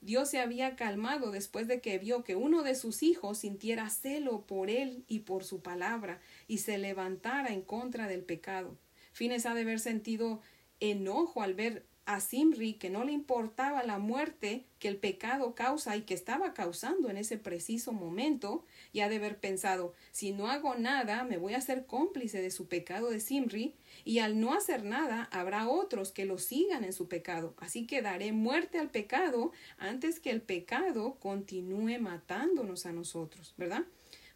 Dios 0.00 0.30
se 0.30 0.40
había 0.40 0.74
calmado 0.74 1.30
después 1.30 1.68
de 1.68 1.82
que 1.82 1.98
vio 1.98 2.24
que 2.24 2.34
uno 2.34 2.62
de 2.62 2.74
sus 2.74 3.02
hijos 3.02 3.40
sintiera 3.40 3.90
celo 3.90 4.46
por 4.46 4.70
él 4.70 5.04
y 5.06 5.18
por 5.18 5.44
su 5.44 5.60
palabra 5.60 6.18
y 6.48 6.58
se 6.58 6.78
levantara 6.78 7.52
en 7.52 7.60
contra 7.60 8.08
del 8.08 8.22
pecado. 8.22 8.78
Fines 9.12 9.44
ha 9.44 9.52
de 9.52 9.60
haber 9.60 9.80
sentido 9.80 10.40
enojo 10.80 11.42
al 11.42 11.52
ver 11.52 11.84
a 12.04 12.20
Simri 12.20 12.74
que 12.74 12.90
no 12.90 13.04
le 13.04 13.12
importaba 13.12 13.82
la 13.84 13.98
muerte 13.98 14.64
que 14.78 14.88
el 14.88 14.96
pecado 14.96 15.54
causa 15.54 15.96
y 15.96 16.02
que 16.02 16.14
estaba 16.14 16.54
causando 16.54 17.08
en 17.08 17.16
ese 17.16 17.38
preciso 17.38 17.92
momento, 17.92 18.64
y 18.92 19.00
ha 19.00 19.08
de 19.08 19.16
haber 19.16 19.38
pensado 19.38 19.92
si 20.10 20.32
no 20.32 20.48
hago 20.48 20.74
nada 20.74 21.24
me 21.24 21.38
voy 21.38 21.54
a 21.54 21.60
ser 21.60 21.86
cómplice 21.86 22.42
de 22.42 22.50
su 22.50 22.66
pecado 22.66 23.10
de 23.10 23.20
Simri, 23.20 23.74
y 24.04 24.18
al 24.18 24.40
no 24.40 24.52
hacer 24.54 24.84
nada 24.84 25.28
habrá 25.30 25.68
otros 25.68 26.10
que 26.10 26.24
lo 26.24 26.38
sigan 26.38 26.84
en 26.84 26.92
su 26.92 27.08
pecado. 27.08 27.54
Así 27.58 27.86
que 27.86 28.02
daré 28.02 28.32
muerte 28.32 28.78
al 28.78 28.90
pecado 28.90 29.52
antes 29.78 30.18
que 30.18 30.30
el 30.30 30.42
pecado 30.42 31.18
continúe 31.20 32.00
matándonos 32.00 32.86
a 32.86 32.92
nosotros, 32.92 33.54
¿verdad? 33.56 33.84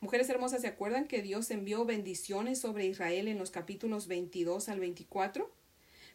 Mujeres 0.00 0.28
hermosas, 0.28 0.60
¿se 0.60 0.68
acuerdan 0.68 1.08
que 1.08 1.22
Dios 1.22 1.50
envió 1.50 1.84
bendiciones 1.84 2.60
sobre 2.60 2.86
Israel 2.86 3.28
en 3.28 3.38
los 3.38 3.50
capítulos 3.50 4.06
22 4.06 4.68
al 4.68 4.78
24? 4.78 5.50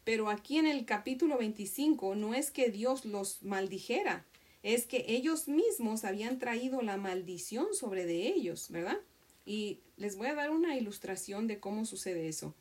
Pero 0.03 0.29
aquí 0.29 0.57
en 0.57 0.65
el 0.65 0.85
capítulo 0.85 1.37
25 1.37 2.15
no 2.15 2.33
es 2.33 2.51
que 2.51 2.69
Dios 2.69 3.05
los 3.05 3.43
maldijera, 3.43 4.25
es 4.63 4.85
que 4.85 5.05
ellos 5.07 5.47
mismos 5.47 6.03
habían 6.03 6.39
traído 6.39 6.81
la 6.81 6.97
maldición 6.97 7.73
sobre 7.73 8.05
de 8.05 8.27
ellos, 8.27 8.69
¿verdad? 8.69 8.97
Y 9.45 9.79
les 9.97 10.17
voy 10.17 10.27
a 10.27 10.35
dar 10.35 10.51
una 10.51 10.77
ilustración 10.77 11.47
de 11.47 11.59
cómo 11.59 11.85
sucede 11.85 12.27
eso. 12.27 12.53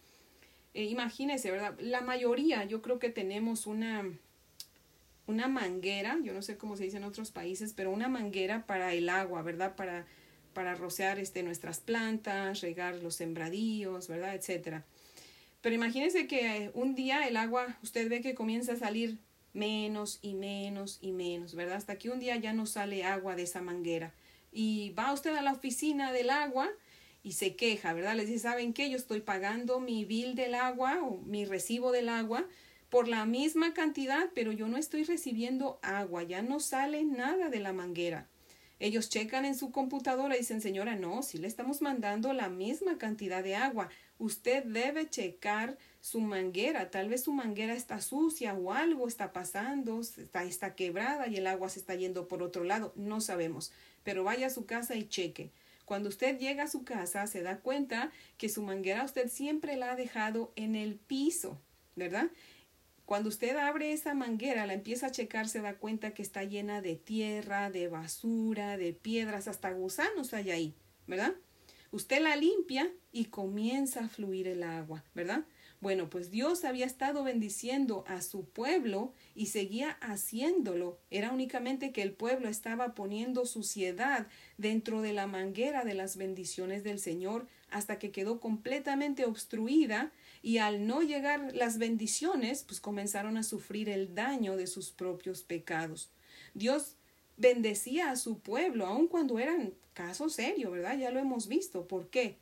Eh, 0.73 0.85
imagínense, 0.85 1.51
¿verdad? 1.51 1.79
La 1.81 2.01
mayoría, 2.01 2.65
yo 2.65 2.81
creo 2.81 2.99
que 2.99 3.11
tenemos 3.11 3.67
una, 3.67 4.11
una 5.27 5.49
manguera, 5.49 6.19
yo 6.23 6.33
no 6.33 6.43
sé 6.43 6.57
cómo 6.57 6.77
se 6.77 6.85
dice 6.85 6.97
en 6.97 7.05
otros 7.05 7.31
países, 7.33 7.73
pero 7.75 7.91
una 7.91 8.09
manguera 8.09 8.67
para 8.67 8.95
el 8.95 9.09
agua, 9.09 9.43
¿verdad? 9.43 9.77
Para, 9.77 10.07
para 10.55 10.75
rociar 10.75 11.19
este, 11.19 11.43
nuestras 11.43 11.81
plantas, 11.81 12.61
regar 12.61 12.97
los 12.97 13.17
sembradíos, 13.17 14.09
¿verdad? 14.09 14.35
Etcétera. 14.35 14.85
Pero 15.61 15.75
imagínense 15.75 16.27
que 16.27 16.71
un 16.75 16.95
día 16.95 17.27
el 17.27 17.37
agua, 17.37 17.79
usted 17.83 18.09
ve 18.09 18.21
que 18.21 18.35
comienza 18.35 18.73
a 18.73 18.77
salir 18.77 19.19
menos 19.53 20.19
y 20.23 20.35
menos 20.35 20.99
y 21.01 21.13
menos, 21.13 21.55
¿verdad? 21.55 21.77
Hasta 21.77 21.99
que 21.99 22.11
un 22.11 22.21
día 22.21 22.37
ya 22.37 22.53
no 22.53 22.67
sale 22.67 23.05
agua 23.05 23.37
de 23.37 23.43
esa 23.43 23.61
manguera. 23.61 24.15
Y 24.53 24.91
va 24.91 25.13
usted 25.13 25.35
a 25.35 25.43
la 25.43 25.53
oficina 25.53 26.13
del 26.13 26.31
agua 26.31 26.71
y 27.23 27.33
se 27.33 27.57
queja, 27.57 27.93
¿verdad? 27.93 28.17
Le 28.17 28.25
dice, 28.25 28.39
¿saben 28.39 28.73
qué? 28.73 28.91
Yo 28.91 28.97
estoy 28.97 29.21
pagando 29.21 29.81
mi 29.81 30.05
bill 30.05 30.35
del 30.35 30.55
agua 30.55 31.01
o 31.03 31.19
mi 31.19 31.45
recibo 31.45 31.93
del 31.93 32.09
agua 32.09 32.47
por 32.89 33.07
la 33.07 33.25
misma 33.25 33.73
cantidad, 33.75 34.31
pero 34.35 34.53
yo 34.53 34.67
no 34.67 34.77
estoy 34.77 35.05
recibiendo 35.05 35.79
agua, 35.83 36.25
ya 36.25 36.43
no 36.43 36.59
sale 36.59 37.05
nada 37.05 37.49
de 37.49 37.61
la 37.61 37.73
manguera. 37.73 38.29
Ellos 38.81 39.11
checan 39.11 39.45
en 39.45 39.55
su 39.55 39.71
computadora 39.71 40.35
y 40.35 40.41
dicen, 40.41 40.61
señora, 40.61 40.97
no, 40.97 41.23
si 41.23 41.39
le 41.39 41.47
estamos 41.47 41.83
mandando 41.83 42.33
la 42.33 42.49
misma 42.49 42.97
cantidad 42.99 43.45
de 43.45 43.55
agua, 43.55 43.91
usted 44.21 44.63
debe 44.65 45.09
checar 45.09 45.77
su 46.01 46.21
manguera. 46.21 46.91
Tal 46.91 47.09
vez 47.09 47.25
su 47.25 47.33
manguera 47.33 47.75
está 47.75 48.01
sucia 48.01 48.55
o 48.55 48.73
algo 48.73 49.09
está 49.09 49.33
pasando, 49.33 50.01
está, 50.01 50.45
está 50.45 50.75
quebrada 50.75 51.27
y 51.27 51.37
el 51.37 51.47
agua 51.47 51.69
se 51.69 51.81
está 51.81 51.95
yendo 51.95 52.29
por 52.29 52.43
otro 52.43 52.63
lado. 52.63 52.93
No 52.95 53.21
sabemos, 53.21 53.73
pero 54.05 54.23
vaya 54.23 54.47
a 54.47 54.51
su 54.51 54.67
casa 54.67 54.95
y 54.95 55.09
cheque. 55.09 55.51
Cuando 55.87 56.09
usted 56.09 56.39
llega 56.39 56.65
a 56.65 56.69
su 56.69 56.85
casa, 56.85 57.27
se 57.27 57.43
da 57.43 57.59
cuenta 57.59 58.13
que 58.37 58.49
su 58.49 58.63
manguera 58.63 59.05
usted 59.05 59.29
siempre 59.29 59.77
la 59.77 59.93
ha 59.93 59.97
dejado 59.97 60.53
en 60.55 60.77
el 60.77 60.95
piso, 60.95 61.61
¿verdad? 61.97 62.31
Cuando 63.07 63.29
usted 63.29 63.57
abre 63.57 63.93
esa 63.93 64.15
manguera, 64.15 64.67
la 64.67 64.75
empieza 64.75 65.09
a 65.09 65.11
checar, 65.11 65.49
se 65.49 65.61
da 65.61 65.75
cuenta 65.75 66.15
que 66.15 66.23
está 66.23 66.45
llena 66.45 66.81
de 66.81 66.95
tierra, 66.95 67.69
de 67.69 67.89
basura, 67.89 68.77
de 68.77 68.93
piedras, 68.93 69.49
hasta 69.49 69.73
gusanos 69.73 70.33
hay 70.33 70.53
ahí, 70.53 70.75
¿verdad? 71.09 71.35
Usted 71.93 72.23
la 72.23 72.37
limpia 72.37 72.89
y 73.11 73.27
comienza 73.27 74.05
a 74.05 74.09
fluir 74.09 74.47
el 74.47 74.63
agua, 74.63 75.05
¿verdad? 75.15 75.45
Bueno, 75.81 76.11
pues 76.11 76.31
Dios 76.31 76.65
había 76.65 76.85
estado 76.85 77.25
bendiciendo 77.25 78.05
a 78.07 78.21
su 78.21 78.45
pueblo 78.45 79.13
y 79.35 79.47
seguía 79.47 79.93
haciéndolo. 80.03 81.01
Era 81.11 81.33
únicamente 81.33 81.91
que 81.91 82.03
el 82.03 82.13
pueblo 82.13 82.49
estaba 82.49 82.95
poniendo 82.95 83.47
suciedad 83.47 84.29
dentro 84.59 85.01
de 85.01 85.15
la 85.15 85.27
manguera 85.27 85.85
de 85.85 85.95
las 85.95 86.17
bendiciones 86.17 86.85
del 86.85 87.01
Señor 87.01 87.49
hasta 87.71 87.99
que 87.99 88.13
quedó 88.13 88.41
completamente 88.41 89.25
obstruida 89.25 90.13
y 90.43 90.59
al 90.59 90.87
no 90.87 91.03
llegar 91.03 91.55
las 91.55 91.79
bendiciones, 91.79 92.63
pues 92.63 92.81
comenzaron 92.81 93.37
a 93.37 93.43
sufrir 93.43 93.89
el 93.89 94.15
daño 94.15 94.57
de 94.57 94.67
sus 94.67 94.91
propios 94.91 95.43
pecados. 95.43 96.11
Dios 96.55 96.97
bendecía 97.37 98.11
a 98.11 98.17
su 98.17 98.41
pueblo, 98.41 98.87
aun 98.87 99.09
cuando 99.09 99.39
eran 99.39 99.73
casos 100.01 100.33
serios, 100.33 100.73
¿verdad? 100.73 100.97
Ya 100.97 101.11
lo 101.11 101.21
hemos 101.21 101.47
visto. 101.47 101.87
¿Por 101.87 102.09
qué? 102.09 102.39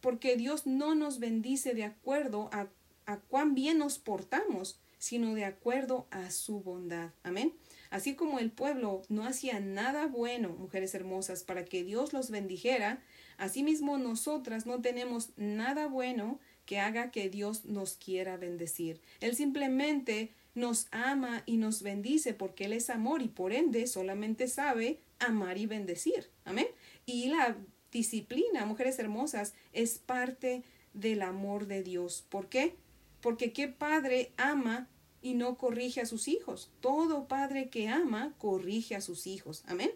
Porque 0.00 0.34
Dios 0.36 0.66
no 0.66 0.94
nos 0.94 1.18
bendice 1.18 1.74
de 1.74 1.84
acuerdo 1.84 2.48
a, 2.52 2.68
a 3.04 3.18
cuán 3.18 3.54
bien 3.54 3.76
nos 3.76 3.98
portamos, 3.98 4.80
sino 4.98 5.34
de 5.34 5.44
acuerdo 5.44 6.06
a 6.10 6.30
su 6.30 6.60
bondad. 6.60 7.10
Amén. 7.22 7.52
Así 7.90 8.14
como 8.14 8.38
el 8.38 8.50
pueblo 8.50 9.02
no 9.10 9.26
hacía 9.26 9.60
nada 9.60 10.06
bueno, 10.06 10.48
mujeres 10.58 10.94
hermosas, 10.94 11.44
para 11.44 11.66
que 11.66 11.84
Dios 11.84 12.14
los 12.14 12.30
bendijera, 12.30 13.02
asimismo 13.36 13.98
nosotras 13.98 14.64
no 14.64 14.80
tenemos 14.80 15.28
nada 15.36 15.88
bueno 15.88 16.40
que 16.64 16.78
haga 16.78 17.10
que 17.10 17.28
Dios 17.28 17.66
nos 17.66 17.96
quiera 17.96 18.38
bendecir. 18.38 19.02
Él 19.20 19.36
simplemente 19.36 20.32
nos 20.54 20.86
ama 20.90 21.42
y 21.44 21.58
nos 21.58 21.82
bendice 21.82 22.32
porque 22.32 22.64
Él 22.64 22.72
es 22.72 22.88
amor 22.88 23.20
y 23.20 23.28
por 23.28 23.52
ende 23.52 23.86
solamente 23.86 24.48
sabe 24.48 25.00
amar 25.18 25.58
y 25.58 25.66
bendecir. 25.66 26.30
Amén. 26.46 26.68
Y 27.06 27.28
la 27.28 27.56
disciplina, 27.90 28.64
mujeres 28.64 28.98
hermosas, 28.98 29.54
es 29.72 29.98
parte 29.98 30.62
del 30.94 31.22
amor 31.22 31.66
de 31.66 31.82
Dios. 31.82 32.24
¿Por 32.28 32.48
qué? 32.48 32.76
Porque 33.20 33.52
qué 33.52 33.68
padre 33.68 34.32
ama 34.36 34.88
y 35.20 35.34
no 35.34 35.56
corrige 35.56 36.00
a 36.00 36.06
sus 36.06 36.28
hijos. 36.28 36.70
Todo 36.80 37.28
padre 37.28 37.68
que 37.68 37.88
ama 37.88 38.34
corrige 38.38 38.96
a 38.96 39.00
sus 39.00 39.26
hijos. 39.26 39.62
Amén. 39.66 39.90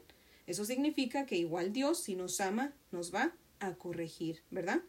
Eso 0.47 0.65
significa 0.65 1.27
que 1.27 1.37
igual 1.37 1.73
Dios, 1.73 1.99
si 1.99 2.15
nos 2.15 2.41
ama, 2.41 2.73
nos 2.93 3.13
va 3.13 3.35
a 3.59 3.75
corregir, 3.75 4.43
¿verdad? 4.51 4.81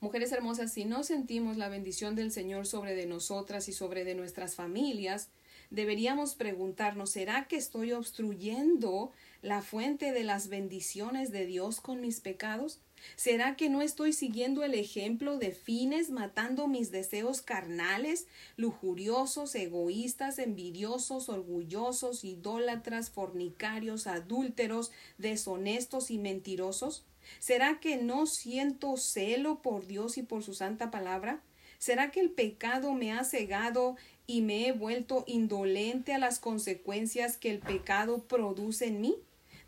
Mujeres 0.00 0.32
hermosas, 0.32 0.72
si 0.72 0.84
no 0.84 1.04
sentimos 1.04 1.56
la 1.56 1.68
bendición 1.68 2.16
del 2.16 2.32
Señor 2.32 2.66
sobre 2.66 2.94
de 2.94 3.06
nosotras 3.06 3.68
y 3.68 3.72
sobre 3.72 4.04
de 4.04 4.14
nuestras 4.14 4.56
familias, 4.56 5.30
deberíamos 5.70 6.34
preguntarnos, 6.34 7.10
¿será 7.10 7.46
que 7.46 7.56
estoy 7.56 7.92
obstruyendo 7.92 9.12
la 9.42 9.60
fuente 9.60 10.12
de 10.12 10.22
las 10.22 10.48
bendiciones 10.48 11.32
de 11.32 11.46
Dios 11.46 11.80
con 11.80 12.00
mis 12.00 12.20
pecados? 12.20 12.80
¿Será 13.16 13.56
que 13.56 13.68
no 13.68 13.82
estoy 13.82 14.12
siguiendo 14.12 14.62
el 14.62 14.74
ejemplo 14.74 15.36
de 15.36 15.50
fines 15.50 16.10
matando 16.10 16.68
mis 16.68 16.92
deseos 16.92 17.42
carnales, 17.42 18.28
lujuriosos, 18.56 19.56
egoístas, 19.56 20.38
envidiosos, 20.38 21.28
orgullosos, 21.28 22.22
idólatras, 22.22 23.10
fornicarios, 23.10 24.06
adúlteros, 24.06 24.92
deshonestos 25.18 26.12
y 26.12 26.18
mentirosos? 26.18 27.04
¿Será 27.40 27.80
que 27.80 27.96
no 27.96 28.26
siento 28.26 28.96
celo 28.96 29.60
por 29.60 29.88
Dios 29.88 30.18
y 30.18 30.22
por 30.22 30.44
su 30.44 30.54
santa 30.54 30.92
palabra? 30.92 31.42
¿Será 31.78 32.12
que 32.12 32.20
el 32.20 32.30
pecado 32.30 32.92
me 32.92 33.10
ha 33.10 33.24
cegado 33.24 33.96
y 34.28 34.42
me 34.42 34.68
he 34.68 34.72
vuelto 34.72 35.24
indolente 35.26 36.14
a 36.14 36.18
las 36.18 36.38
consecuencias 36.38 37.36
que 37.36 37.50
el 37.50 37.58
pecado 37.58 38.22
produce 38.28 38.86
en 38.86 39.00
mí? 39.00 39.16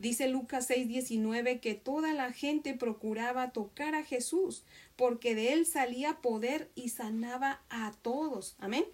Dice 0.04 0.28
Lucas 0.28 0.68
6:19 0.68 1.60
que 1.60 1.72
toda 1.72 2.12
la 2.12 2.30
gente 2.30 2.74
procuraba 2.74 3.52
tocar 3.52 3.94
a 3.94 4.04
Jesús 4.04 4.62
porque 4.96 5.34
de 5.34 5.54
él 5.54 5.64
salía 5.64 6.20
poder 6.20 6.70
y 6.74 6.90
sanaba 6.90 7.62
a 7.70 7.90
todos. 8.02 8.54
Amén. 8.58 8.84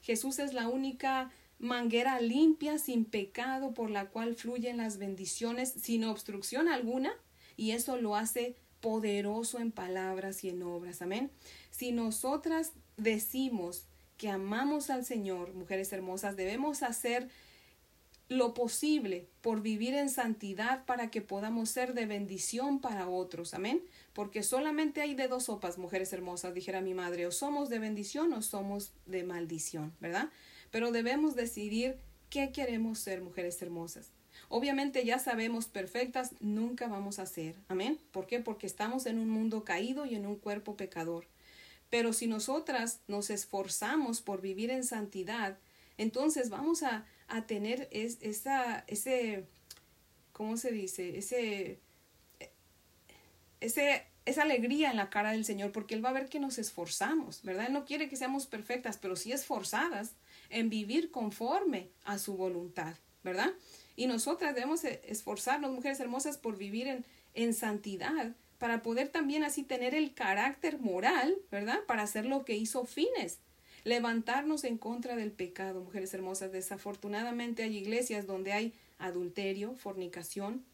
Jesús 0.00 0.38
es 0.38 0.54
la 0.54 0.68
única 0.68 1.32
manguera 1.58 2.20
limpia, 2.20 2.78
sin 2.78 3.04
pecado, 3.04 3.74
por 3.74 3.90
la 3.90 4.10
cual 4.10 4.36
fluyen 4.36 4.76
las 4.76 4.98
bendiciones 4.98 5.72
sin 5.72 6.04
obstrucción 6.04 6.68
alguna, 6.68 7.12
y 7.56 7.72
eso 7.72 7.96
lo 7.96 8.14
hace 8.14 8.54
poderoso 8.80 9.58
en 9.58 9.72
palabras 9.72 10.44
y 10.44 10.50
en 10.50 10.62
obras. 10.62 11.02
Amén. 11.02 11.32
Si 11.72 11.90
nosotras 11.90 12.74
decimos 12.96 13.86
que 14.16 14.28
amamos 14.28 14.88
al 14.88 15.04
Señor, 15.04 15.52
mujeres 15.52 15.92
hermosas, 15.92 16.36
debemos 16.36 16.84
hacer 16.84 17.28
lo 18.30 18.54
posible 18.54 19.28
por 19.40 19.60
vivir 19.60 19.94
en 19.94 20.08
santidad 20.08 20.84
para 20.84 21.10
que 21.10 21.20
podamos 21.20 21.68
ser 21.68 21.94
de 21.94 22.06
bendición 22.06 22.80
para 22.80 23.08
otros. 23.08 23.54
Amén. 23.54 23.82
Porque 24.12 24.44
solamente 24.44 25.00
hay 25.00 25.16
de 25.16 25.26
dos 25.26 25.46
sopas, 25.46 25.78
mujeres 25.78 26.12
hermosas, 26.12 26.54
dijera 26.54 26.80
mi 26.80 26.94
madre, 26.94 27.26
o 27.26 27.32
somos 27.32 27.68
de 27.68 27.80
bendición 27.80 28.32
o 28.32 28.40
somos 28.40 28.92
de 29.04 29.24
maldición, 29.24 29.92
¿verdad? 29.98 30.28
Pero 30.70 30.92
debemos 30.92 31.34
decidir 31.34 31.98
qué 32.30 32.52
queremos 32.52 33.00
ser, 33.00 33.20
mujeres 33.20 33.60
hermosas. 33.62 34.12
Obviamente 34.48 35.04
ya 35.04 35.18
sabemos 35.18 35.66
perfectas, 35.66 36.30
nunca 36.38 36.86
vamos 36.86 37.18
a 37.18 37.26
ser. 37.26 37.56
Amén. 37.66 37.98
¿Por 38.12 38.28
qué? 38.28 38.38
Porque 38.38 38.68
estamos 38.68 39.06
en 39.06 39.18
un 39.18 39.28
mundo 39.28 39.64
caído 39.64 40.06
y 40.06 40.14
en 40.14 40.24
un 40.24 40.36
cuerpo 40.36 40.76
pecador. 40.76 41.26
Pero 41.88 42.12
si 42.12 42.28
nosotras 42.28 43.00
nos 43.08 43.28
esforzamos 43.28 44.20
por 44.20 44.40
vivir 44.40 44.70
en 44.70 44.84
santidad, 44.84 45.58
entonces 46.00 46.48
vamos 46.48 46.82
a, 46.82 47.04
a 47.28 47.46
tener 47.46 47.86
esa, 47.90 48.84
ese, 48.86 49.44
¿cómo 50.32 50.56
se 50.56 50.72
dice? 50.72 51.18
Ese, 51.18 51.78
ese, 53.60 54.06
esa 54.24 54.42
alegría 54.42 54.90
en 54.90 54.96
la 54.96 55.10
cara 55.10 55.32
del 55.32 55.44
Señor, 55.44 55.72
porque 55.72 55.94
Él 55.94 56.02
va 56.02 56.08
a 56.08 56.14
ver 56.14 56.30
que 56.30 56.40
nos 56.40 56.56
esforzamos, 56.56 57.42
¿verdad? 57.42 57.66
Él 57.66 57.74
no 57.74 57.84
quiere 57.84 58.08
que 58.08 58.16
seamos 58.16 58.46
perfectas, 58.46 58.96
pero 58.96 59.14
sí 59.14 59.32
esforzadas 59.32 60.12
en 60.48 60.70
vivir 60.70 61.10
conforme 61.10 61.90
a 62.04 62.16
su 62.16 62.34
voluntad, 62.34 62.94
¿verdad? 63.22 63.50
Y 63.94 64.06
nosotras 64.06 64.54
debemos 64.54 64.82
esforzarnos, 64.84 65.70
mujeres 65.70 66.00
hermosas, 66.00 66.38
por 66.38 66.56
vivir 66.56 66.86
en, 66.86 67.04
en 67.34 67.52
santidad, 67.52 68.34
para 68.58 68.82
poder 68.82 69.10
también 69.10 69.44
así 69.44 69.64
tener 69.64 69.94
el 69.94 70.14
carácter 70.14 70.78
moral, 70.78 71.36
¿verdad? 71.50 71.80
Para 71.86 72.04
hacer 72.04 72.24
lo 72.24 72.46
que 72.46 72.56
hizo 72.56 72.86
Fines, 72.86 73.38
levantarnos 73.84 74.64
en 74.64 74.78
contra 74.78 75.16
del 75.16 75.32
pecado, 75.32 75.80
mujeres 75.80 76.12
hermosas. 76.14 76.52
Desafortunadamente 76.52 77.62
hay 77.62 77.76
iglesias 77.76 78.26
donde 78.26 78.52
hay 78.52 78.74
adulterio, 78.98 79.74
fornicación, 79.74 80.64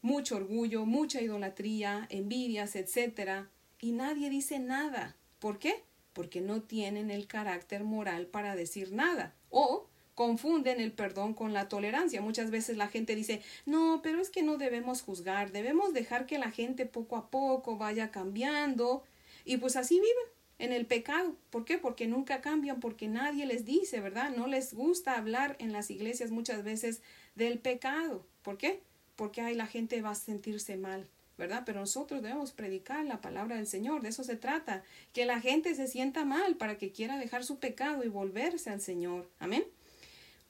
mucho 0.00 0.36
orgullo, 0.36 0.84
mucha 0.84 1.20
idolatría, 1.20 2.06
envidias, 2.10 2.74
etcétera, 2.76 3.48
y 3.80 3.92
nadie 3.92 4.30
dice 4.30 4.58
nada. 4.58 5.16
¿Por 5.38 5.58
qué? 5.58 5.82
Porque 6.12 6.40
no 6.40 6.62
tienen 6.62 7.10
el 7.10 7.26
carácter 7.26 7.84
moral 7.84 8.26
para 8.26 8.56
decir 8.56 8.92
nada. 8.92 9.34
O 9.50 9.86
confunden 10.14 10.80
el 10.80 10.92
perdón 10.92 11.34
con 11.34 11.52
la 11.52 11.68
tolerancia. 11.68 12.20
Muchas 12.20 12.50
veces 12.50 12.76
la 12.76 12.88
gente 12.88 13.14
dice, 13.14 13.42
no, 13.64 14.00
pero 14.02 14.20
es 14.20 14.30
que 14.30 14.42
no 14.42 14.56
debemos 14.56 15.02
juzgar, 15.02 15.52
debemos 15.52 15.94
dejar 15.94 16.26
que 16.26 16.38
la 16.38 16.50
gente 16.50 16.86
poco 16.86 17.16
a 17.16 17.30
poco 17.30 17.76
vaya 17.76 18.10
cambiando 18.10 19.02
y 19.44 19.56
pues 19.56 19.76
así 19.76 19.94
viven 19.94 20.32
en 20.58 20.72
el 20.72 20.86
pecado. 20.86 21.36
¿Por 21.50 21.64
qué? 21.64 21.78
Porque 21.78 22.06
nunca 22.06 22.40
cambian, 22.40 22.80
porque 22.80 23.08
nadie 23.08 23.46
les 23.46 23.64
dice, 23.64 24.00
¿verdad? 24.00 24.30
No 24.36 24.46
les 24.46 24.74
gusta 24.74 25.16
hablar 25.16 25.56
en 25.58 25.72
las 25.72 25.90
iglesias 25.90 26.30
muchas 26.30 26.62
veces 26.64 27.02
del 27.34 27.58
pecado. 27.58 28.26
¿Por 28.42 28.58
qué? 28.58 28.82
Porque 29.16 29.40
ahí 29.40 29.54
la 29.54 29.66
gente 29.66 30.02
va 30.02 30.10
a 30.10 30.14
sentirse 30.14 30.76
mal. 30.76 31.08
¿verdad? 31.38 31.62
Pero 31.64 31.80
nosotros 31.80 32.22
debemos 32.22 32.52
predicar 32.52 33.04
la 33.04 33.20
palabra 33.20 33.56
del 33.56 33.66
Señor, 33.66 34.02
de 34.02 34.10
eso 34.10 34.22
se 34.22 34.36
trata, 34.36 34.84
que 35.12 35.26
la 35.26 35.40
gente 35.40 35.74
se 35.74 35.88
sienta 35.88 36.24
mal 36.24 36.56
para 36.56 36.78
que 36.78 36.92
quiera 36.92 37.18
dejar 37.18 37.42
su 37.42 37.58
pecado 37.58 38.04
y 38.04 38.08
volverse 38.08 38.70
al 38.70 38.80
Señor. 38.80 39.28
Amén. 39.38 39.64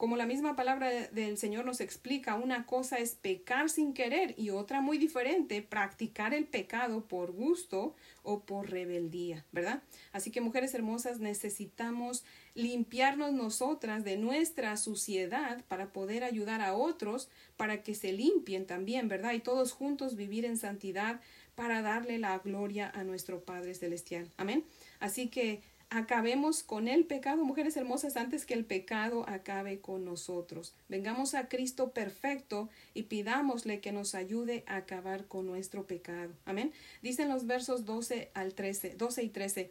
Como 0.03 0.17
la 0.17 0.27
misma 0.27 0.57
palabra 0.57 0.91
del 0.91 1.39
Señor 1.39 1.65
nos 1.65 1.81
explica, 1.81 2.35
una 2.35 2.67
cosa 2.67 2.99
es 2.99 3.15
pecar 3.15 3.71
sin 3.71 3.95
querer 3.95 4.35
y 4.37 4.51
otra 4.51 4.81
muy 4.81 4.99
diferente, 4.99 5.63
practicar 5.63 6.35
el 6.35 6.45
pecado 6.45 7.07
por 7.07 7.31
gusto 7.31 7.95
o 8.25 8.41
por 8.41 8.69
rebeldía, 8.69 9.45
¿verdad? 9.53 9.81
Así 10.11 10.33
que 10.33 10.41
mujeres 10.41 10.75
hermosas, 10.75 11.21
necesitamos 11.21 12.25
limpiarnos 12.57 13.33
nosotras 13.33 14.03
de 14.03 14.17
nuestra 14.17 14.77
suciedad 14.77 15.65
para 15.69 15.93
poder 15.93 16.25
ayudar 16.25 16.63
a 16.63 16.75
otros 16.75 17.29
para 17.57 17.85
que 17.85 17.95
se 17.95 18.13
limpien 18.13 18.67
también, 18.67 19.07
¿verdad? 19.07 19.35
Y 19.35 19.39
todos 19.39 19.71
juntos 19.71 20.17
vivir 20.17 20.45
en 20.45 20.57
santidad 20.57 21.21
para 21.55 21.81
darle 21.81 22.19
la 22.19 22.39
gloria 22.39 22.91
a 22.93 23.05
nuestro 23.05 23.45
Padre 23.45 23.75
Celestial. 23.75 24.29
Amén. 24.37 24.65
Así 24.99 25.29
que 25.29 25.63
acabemos 25.93 26.63
con 26.63 26.89
el 26.89 27.05
pecado, 27.05 27.45
mujeres 27.45 27.77
hermosas, 27.77 28.17
antes 28.17 28.47
que 28.47 28.55
el 28.55 28.65
pecado 28.65 29.25
acabe 29.29 29.81
con 29.81 30.05
nosotros. 30.05 30.75
Vengamos 30.89 31.35
a 31.35 31.49
Cristo 31.49 31.91
perfecto 31.91 32.69
y 32.95 33.05
pidámosle 33.05 33.81
que 33.81 33.93
nos 33.93 34.15
ayude 34.15 34.65
a 34.67 34.77
acabar 34.77 35.27
con 35.27 35.47
nuestro 35.47 35.87
pecado. 35.87 36.33
Amén. 36.45 36.73
Dicen 37.03 37.29
los 37.29 37.47
versos 37.47 37.85
12 37.85 38.31
al 38.35 38.55
13, 38.55 38.95
12 38.97 39.23
y 39.23 39.29
13. 39.29 39.71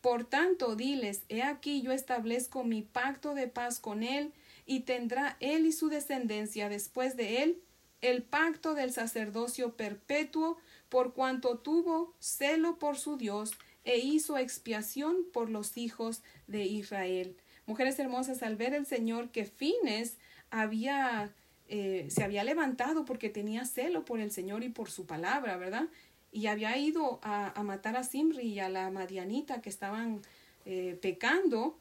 Por 0.00 0.24
tanto, 0.24 0.76
diles, 0.76 1.22
he 1.28 1.42
aquí 1.42 1.82
yo 1.82 1.92
establezco 1.92 2.62
mi 2.62 2.82
pacto 2.82 3.34
de 3.34 3.48
paz 3.48 3.80
con 3.80 4.02
él, 4.02 4.32
y 4.66 4.80
tendrá 4.80 5.36
él 5.40 5.66
y 5.66 5.72
su 5.72 5.88
descendencia 5.88 6.68
después 6.68 7.16
de 7.16 7.42
él 7.42 7.60
el 8.00 8.22
pacto 8.22 8.74
del 8.74 8.92
sacerdocio 8.92 9.76
perpetuo, 9.76 10.58
por 10.90 11.14
cuanto 11.14 11.58
tuvo 11.58 12.14
celo 12.18 12.78
por 12.78 12.98
su 12.98 13.16
Dios 13.16 13.52
e 13.84 13.98
hizo 13.98 14.38
expiación 14.38 15.26
por 15.32 15.50
los 15.50 15.76
hijos 15.76 16.22
de 16.46 16.64
Israel. 16.64 17.36
Mujeres 17.66 17.98
hermosas, 17.98 18.42
al 18.42 18.56
ver 18.56 18.74
el 18.74 18.86
Señor 18.86 19.30
que 19.30 19.44
Fines 19.44 20.16
había 20.50 21.32
eh, 21.66 22.08
se 22.10 22.22
había 22.22 22.44
levantado 22.44 23.04
porque 23.04 23.30
tenía 23.30 23.64
celo 23.64 24.04
por 24.04 24.20
el 24.20 24.30
Señor 24.30 24.62
y 24.64 24.68
por 24.68 24.90
su 24.90 25.06
palabra, 25.06 25.56
¿verdad? 25.56 25.88
Y 26.30 26.46
había 26.46 26.76
ido 26.76 27.20
a, 27.22 27.62
matar 27.62 27.96
a 27.96 28.04
Simri 28.04 28.48
y 28.48 28.60
a 28.60 28.68
la 28.68 28.90
Madianita 28.90 29.62
que 29.62 29.70
estaban 29.70 30.20
eh, 30.66 30.98
pecando. 31.00 31.78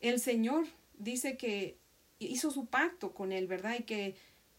El 0.00 0.20
Señor 0.20 0.66
dice 0.98 1.36
que 1.36 1.76
hizo 2.18 2.50
su 2.50 2.66
pacto 2.66 3.12
con 3.12 3.32
él, 3.32 3.46
¿verdad? 3.46 3.76
Y 3.78 3.82
que 3.82 4.14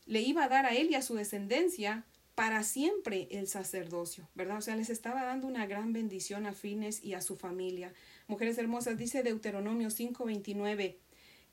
le 0.05 0.21
iba 0.21 0.43
a 0.43 0.49
dar 0.49 0.65
a 0.65 0.75
él 0.75 0.91
y 0.91 0.95
a 0.95 1.01
su 1.01 1.15
descendencia 1.15 2.03
para 2.36 2.63
siempre 2.63 3.28
el 3.32 3.48
sacerdocio, 3.48 4.28
¿verdad? 4.36 4.58
O 4.58 4.62
sea, 4.62 4.76
les 4.76 4.89
estaba 4.89 5.24
dando 5.24 5.48
una 5.48 5.65
gran 5.65 5.93
bendición 5.93 6.45
a 6.45 6.52
Fines 6.52 7.04
y 7.04 7.13
a 7.13 7.21
su 7.21 7.38
familia. 7.38 7.93
Mujeres 8.28 8.58
hermosas, 8.58 8.98
dice 8.98 9.24
Deuteronomio 9.24 9.89
5:29, 9.89 10.98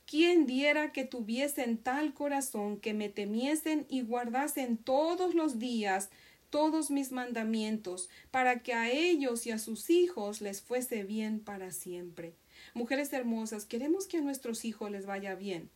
¿quién 0.05 0.45
diera 0.45 0.93
que 0.93 1.05
tuviesen 1.05 1.79
tal 1.79 2.15
corazón 2.15 2.79
que 2.79 2.95
me 2.95 3.09
temiesen 3.09 3.87
y 3.89 4.03
guardasen 4.03 4.77
todos 4.77 5.35
los 5.35 5.59
días 5.59 6.11
todos 6.51 6.91
mis 6.91 7.13
mandamientos, 7.13 8.11
para 8.31 8.63
que 8.63 8.75
a 8.75 8.91
ellos 8.91 9.47
y 9.47 9.53
a 9.53 9.59
sus 9.59 9.89
hijos 9.89 10.43
les 10.43 10.61
fuese 10.61 11.03
bien 11.03 11.41
para 11.41 11.71
siempre? 11.71 12.35
Mujeres 12.75 13.11
hermosas, 13.15 13.65
queremos 13.65 14.07
que 14.07 14.19
a 14.19 14.21
nuestros 14.21 14.67
hijos 14.67 14.91
les 14.91 15.07
vaya 15.07 15.35
bien. 15.35 15.71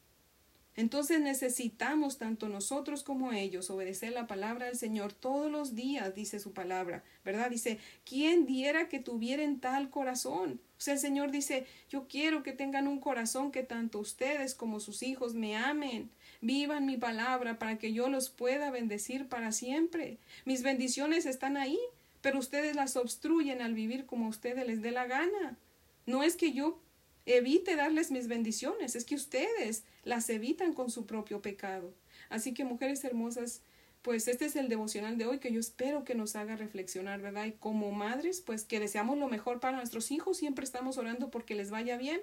Entonces 0.77 1.21
necesitamos 1.21 2.19
tanto 2.19 2.51
nosotros 2.51 3.03
como 3.03 3.33
ellos 3.33 3.71
obedecer 3.71 4.13
la 4.13 4.27
palabra 4.27 4.67
del 4.67 4.77
Señor 4.77 5.15
todos 5.15 5.51
los 5.51 5.75
días, 5.75 6.15
dice 6.15 6.39
su 6.39 6.53
palabra, 6.53 7.03
¿verdad? 7.25 7.51
Dice, 7.51 7.79
¿quién 8.05 8.45
diera 8.45 8.89
que 8.89 8.99
tuvieran 8.99 9.59
tal 9.59 9.89
corazón? 9.89 10.61
O 10.77 10.81
sea, 10.81 10.95
el 10.95 11.01
Señor 11.01 11.31
dice, 11.31 11.67
yo 11.89 12.07
quiero 12.09 12.43
que 12.43 12.53
tengan 12.53 12.89
un 12.89 13.01
corazón 13.01 13.53
que 13.53 13.63
tanto 13.63 13.99
ustedes 13.99 14.55
como 14.55 14.79
sus 14.79 15.03
hijos 15.03 15.33
me 15.33 15.57
amen, 15.57 16.11
vivan 16.43 16.85
mi 16.85 16.99
palabra 16.99 17.59
para 17.59 17.79
que 17.79 17.95
yo 17.95 18.11
los 18.11 18.29
pueda 18.29 18.71
bendecir 18.71 19.29
para 19.29 19.53
siempre. 19.53 20.19
Mis 20.45 20.63
bendiciones 20.63 21.25
están 21.25 21.57
ahí, 21.57 21.79
pero 22.21 22.39
ustedes 22.39 22.77
las 22.77 22.97
obstruyen 22.97 23.63
al 23.63 23.73
vivir 23.73 24.05
como 24.05 24.27
a 24.27 24.31
ustedes 24.31 24.67
les 24.67 24.83
dé 24.83 24.91
la 24.91 25.07
gana. 25.07 25.57
No 26.05 26.23
es 26.23 26.37
que 26.37 26.53
yo 26.53 26.79
evite 27.27 27.77
darles 27.77 28.11
mis 28.11 28.29
bendiciones, 28.29 28.97
es 28.97 29.05
que 29.05 29.17
ustedes 29.17 29.85
las 30.05 30.31
evitan 30.31 30.73
con 30.73 30.91
su 30.91 31.07
propio 31.07 31.43
pecado. 31.43 31.93
Así 32.31 32.55
que 32.55 32.65
mujeres 32.65 33.05
hermosas, 33.05 33.63
pues 34.03 34.29
este 34.29 34.47
es 34.47 34.55
el 34.55 34.69
devocional 34.69 35.19
de 35.19 35.27
hoy 35.27 35.41
que 35.41 35.53
yo 35.53 35.59
espero 35.59 36.05
que 36.05 36.15
nos 36.15 36.37
haga 36.37 36.55
reflexionar, 36.55 37.21
¿verdad? 37.21 37.47
Y 37.47 37.53
como 37.53 37.91
madres, 37.91 38.41
pues 38.41 38.65
que 38.65 38.79
deseamos 38.79 39.19
lo 39.19 39.29
mejor 39.29 39.59
para 39.59 39.77
nuestros 39.77 40.13
hijos, 40.13 40.39
siempre 40.39 40.65
estamos 40.65 40.97
orando 40.97 41.31
porque 41.31 41.57
les 41.57 41.71
vaya 41.71 41.97
bien, 41.97 42.21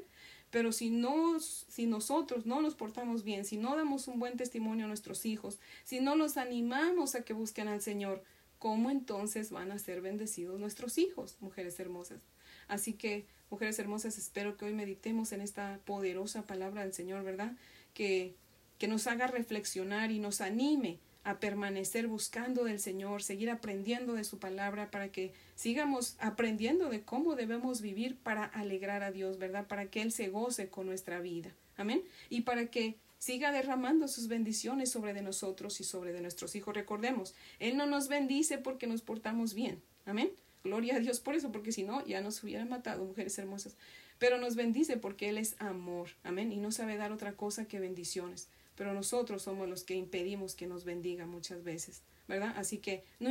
pero 0.50 0.72
si 0.72 0.90
no, 0.90 1.40
si 1.40 1.86
nosotros 1.86 2.46
no 2.46 2.62
nos 2.62 2.76
portamos 2.76 3.24
bien, 3.24 3.44
si 3.44 3.58
no 3.58 3.76
damos 3.76 4.08
un 4.08 4.20
buen 4.20 4.38
testimonio 4.38 4.86
a 4.86 4.88
nuestros 4.88 5.26
hijos, 5.26 5.60
si 5.84 6.00
no 6.00 6.16
los 6.16 6.38
animamos 6.38 7.16
a 7.16 7.26
que 7.26 7.34
busquen 7.34 7.68
al 7.68 7.82
Señor, 7.82 8.24
¿cómo 8.60 8.90
entonces 8.90 9.52
van 9.52 9.74
a 9.74 9.80
ser 9.80 10.00
bendecidos 10.00 10.60
nuestros 10.60 10.98
hijos, 10.98 11.36
mujeres 11.42 11.78
hermosas? 11.82 12.22
Así 12.68 12.94
que 12.94 13.26
Mujeres 13.54 13.78
hermosas, 13.78 14.18
espero 14.18 14.58
que 14.58 14.66
hoy 14.66 14.74
meditemos 14.74 15.32
en 15.32 15.40
esta 15.40 15.80
poderosa 15.86 16.42
palabra 16.48 16.82
del 16.82 16.92
Señor, 16.92 17.24
¿verdad? 17.24 17.52
Que, 17.94 18.34
que 18.80 18.88
nos 18.88 19.06
haga 19.06 19.28
reflexionar 19.28 20.10
y 20.10 20.18
nos 20.18 20.42
anime 20.42 20.98
a 21.24 21.40
permanecer 21.40 22.08
buscando 22.08 22.64
del 22.64 22.80
Señor, 22.80 23.22
seguir 23.22 23.52
aprendiendo 23.52 24.14
de 24.14 24.24
su 24.24 24.40
palabra 24.40 24.90
para 24.90 25.12
que 25.12 25.34
sigamos 25.54 26.16
aprendiendo 26.18 26.90
de 26.90 27.04
cómo 27.04 27.36
debemos 27.36 27.82
vivir 27.82 28.18
para 28.18 28.44
alegrar 28.44 29.04
a 29.04 29.12
Dios, 29.12 29.38
¿verdad? 29.38 29.68
Para 29.68 29.86
que 29.86 30.02
Él 30.02 30.12
se 30.12 30.30
goce 30.30 30.70
con 30.70 30.88
nuestra 30.88 31.20
vida. 31.20 31.54
Amén. 31.78 32.02
Y 32.32 32.42
para 32.42 32.72
que 32.72 32.96
siga 33.20 33.52
derramando 33.52 34.08
sus 34.08 34.30
bendiciones 34.30 34.90
sobre 34.90 35.14
de 35.14 35.22
nosotros 35.22 35.80
y 35.80 35.84
sobre 35.84 36.12
de 36.12 36.22
nuestros 36.22 36.56
hijos. 36.56 36.74
Recordemos, 36.74 37.36
Él 37.60 37.78
no 37.78 37.86
nos 37.86 38.08
bendice 38.08 38.58
porque 38.58 38.88
nos 38.88 39.04
portamos 39.04 39.54
bien. 39.54 39.80
Amén. 40.08 40.32
Gloria 40.64 40.96
a 40.96 41.00
Dios 41.00 41.20
por 41.20 41.36
eso, 41.36 41.52
porque 41.52 41.72
si 41.72 41.84
no, 41.84 42.06
ya 42.06 42.22
nos 42.22 42.42
hubieran 42.44 42.70
matado, 42.70 43.04
mujeres 43.04 43.38
hermosas. 43.38 43.76
Pero 44.20 44.38
nos 44.38 44.56
bendice 44.56 44.98
porque 44.98 45.30
Él 45.30 45.38
es 45.38 45.56
amor. 45.60 46.10
Amén. 46.24 46.52
Y 46.52 46.58
no 46.58 46.72
sabe 46.72 46.98
dar 46.98 47.12
otra 47.12 47.34
cosa 47.34 47.66
que 47.66 47.80
bendiciones 47.80 48.48
pero 48.76 48.94
nosotros 48.94 49.44
somos 49.44 49.70
los 49.70 49.84
que 49.84 49.96
impedimos 49.96 50.56
que 50.56 50.68
nos 50.68 50.84
bendiga 50.84 51.26
muchas 51.26 51.64
veces, 51.64 52.02
¿verdad? 52.28 52.54
Así 52.58 52.80
que 52.80 53.04
no 53.20 53.30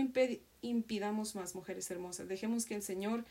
impidamos 0.61 1.35
más, 1.35 1.55
mujeres 1.55 1.91
hermosas, 1.91 2.29
dejemos 2.29 2.65
que 2.65 2.75
el 2.75 2.83
Señor 2.83 3.25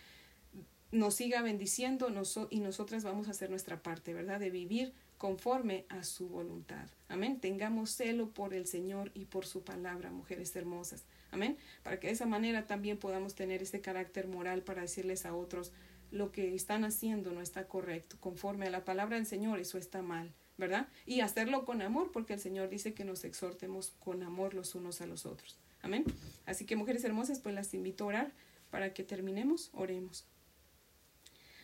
nos 0.91 1.15
siga 1.15 1.41
bendiciendo 1.41 2.09
y 2.49 2.59
nosotras 2.59 3.03
vamos 3.03 3.27
a 3.27 3.31
hacer 3.31 3.49
nuestra 3.49 3.81
parte, 3.81 4.13
¿verdad? 4.13 4.39
De 4.39 4.49
vivir 4.49 4.93
conforme 5.17 5.85
a 5.87 6.03
su 6.03 6.27
voluntad. 6.27 6.89
Amén. 7.07 7.39
Tengamos 7.39 7.91
celo 7.91 8.29
por 8.29 8.53
el 8.53 8.67
Señor 8.67 9.11
y 9.13 9.25
por 9.25 9.45
su 9.45 9.63
palabra, 9.63 10.11
mujeres 10.11 10.53
hermosas. 10.55 11.03
Amén. 11.31 11.57
Para 11.83 11.99
que 11.99 12.07
de 12.07 12.13
esa 12.13 12.25
manera 12.25 12.67
también 12.67 12.97
podamos 12.97 13.35
tener 13.35 13.61
ese 13.61 13.81
carácter 13.81 14.27
moral 14.27 14.61
para 14.61 14.81
decirles 14.81 15.25
a 15.25 15.33
otros 15.33 15.71
lo 16.11 16.31
que 16.33 16.53
están 16.55 16.83
haciendo 16.83 17.31
no 17.31 17.41
está 17.41 17.67
correcto. 17.67 18.17
Conforme 18.19 18.67
a 18.67 18.69
la 18.69 18.83
palabra 18.83 19.15
del 19.15 19.25
Señor, 19.25 19.59
eso 19.59 19.77
está 19.77 20.01
mal. 20.01 20.33
¿verdad? 20.61 20.87
Y 21.07 21.21
hacerlo 21.21 21.65
con 21.65 21.81
amor, 21.81 22.11
porque 22.11 22.33
el 22.33 22.39
Señor 22.39 22.69
dice 22.69 22.93
que 22.93 23.03
nos 23.03 23.23
exhortemos 23.23 23.93
con 23.99 24.21
amor 24.21 24.53
los 24.53 24.75
unos 24.75 25.01
a 25.01 25.07
los 25.07 25.25
otros. 25.25 25.57
Amén. 25.81 26.05
Así 26.45 26.65
que 26.65 26.75
mujeres 26.75 27.03
hermosas, 27.03 27.39
pues 27.39 27.55
las 27.55 27.73
invito 27.73 28.03
a 28.03 28.07
orar 28.07 28.31
para 28.69 28.93
que 28.93 29.03
terminemos, 29.03 29.71
oremos. 29.73 30.25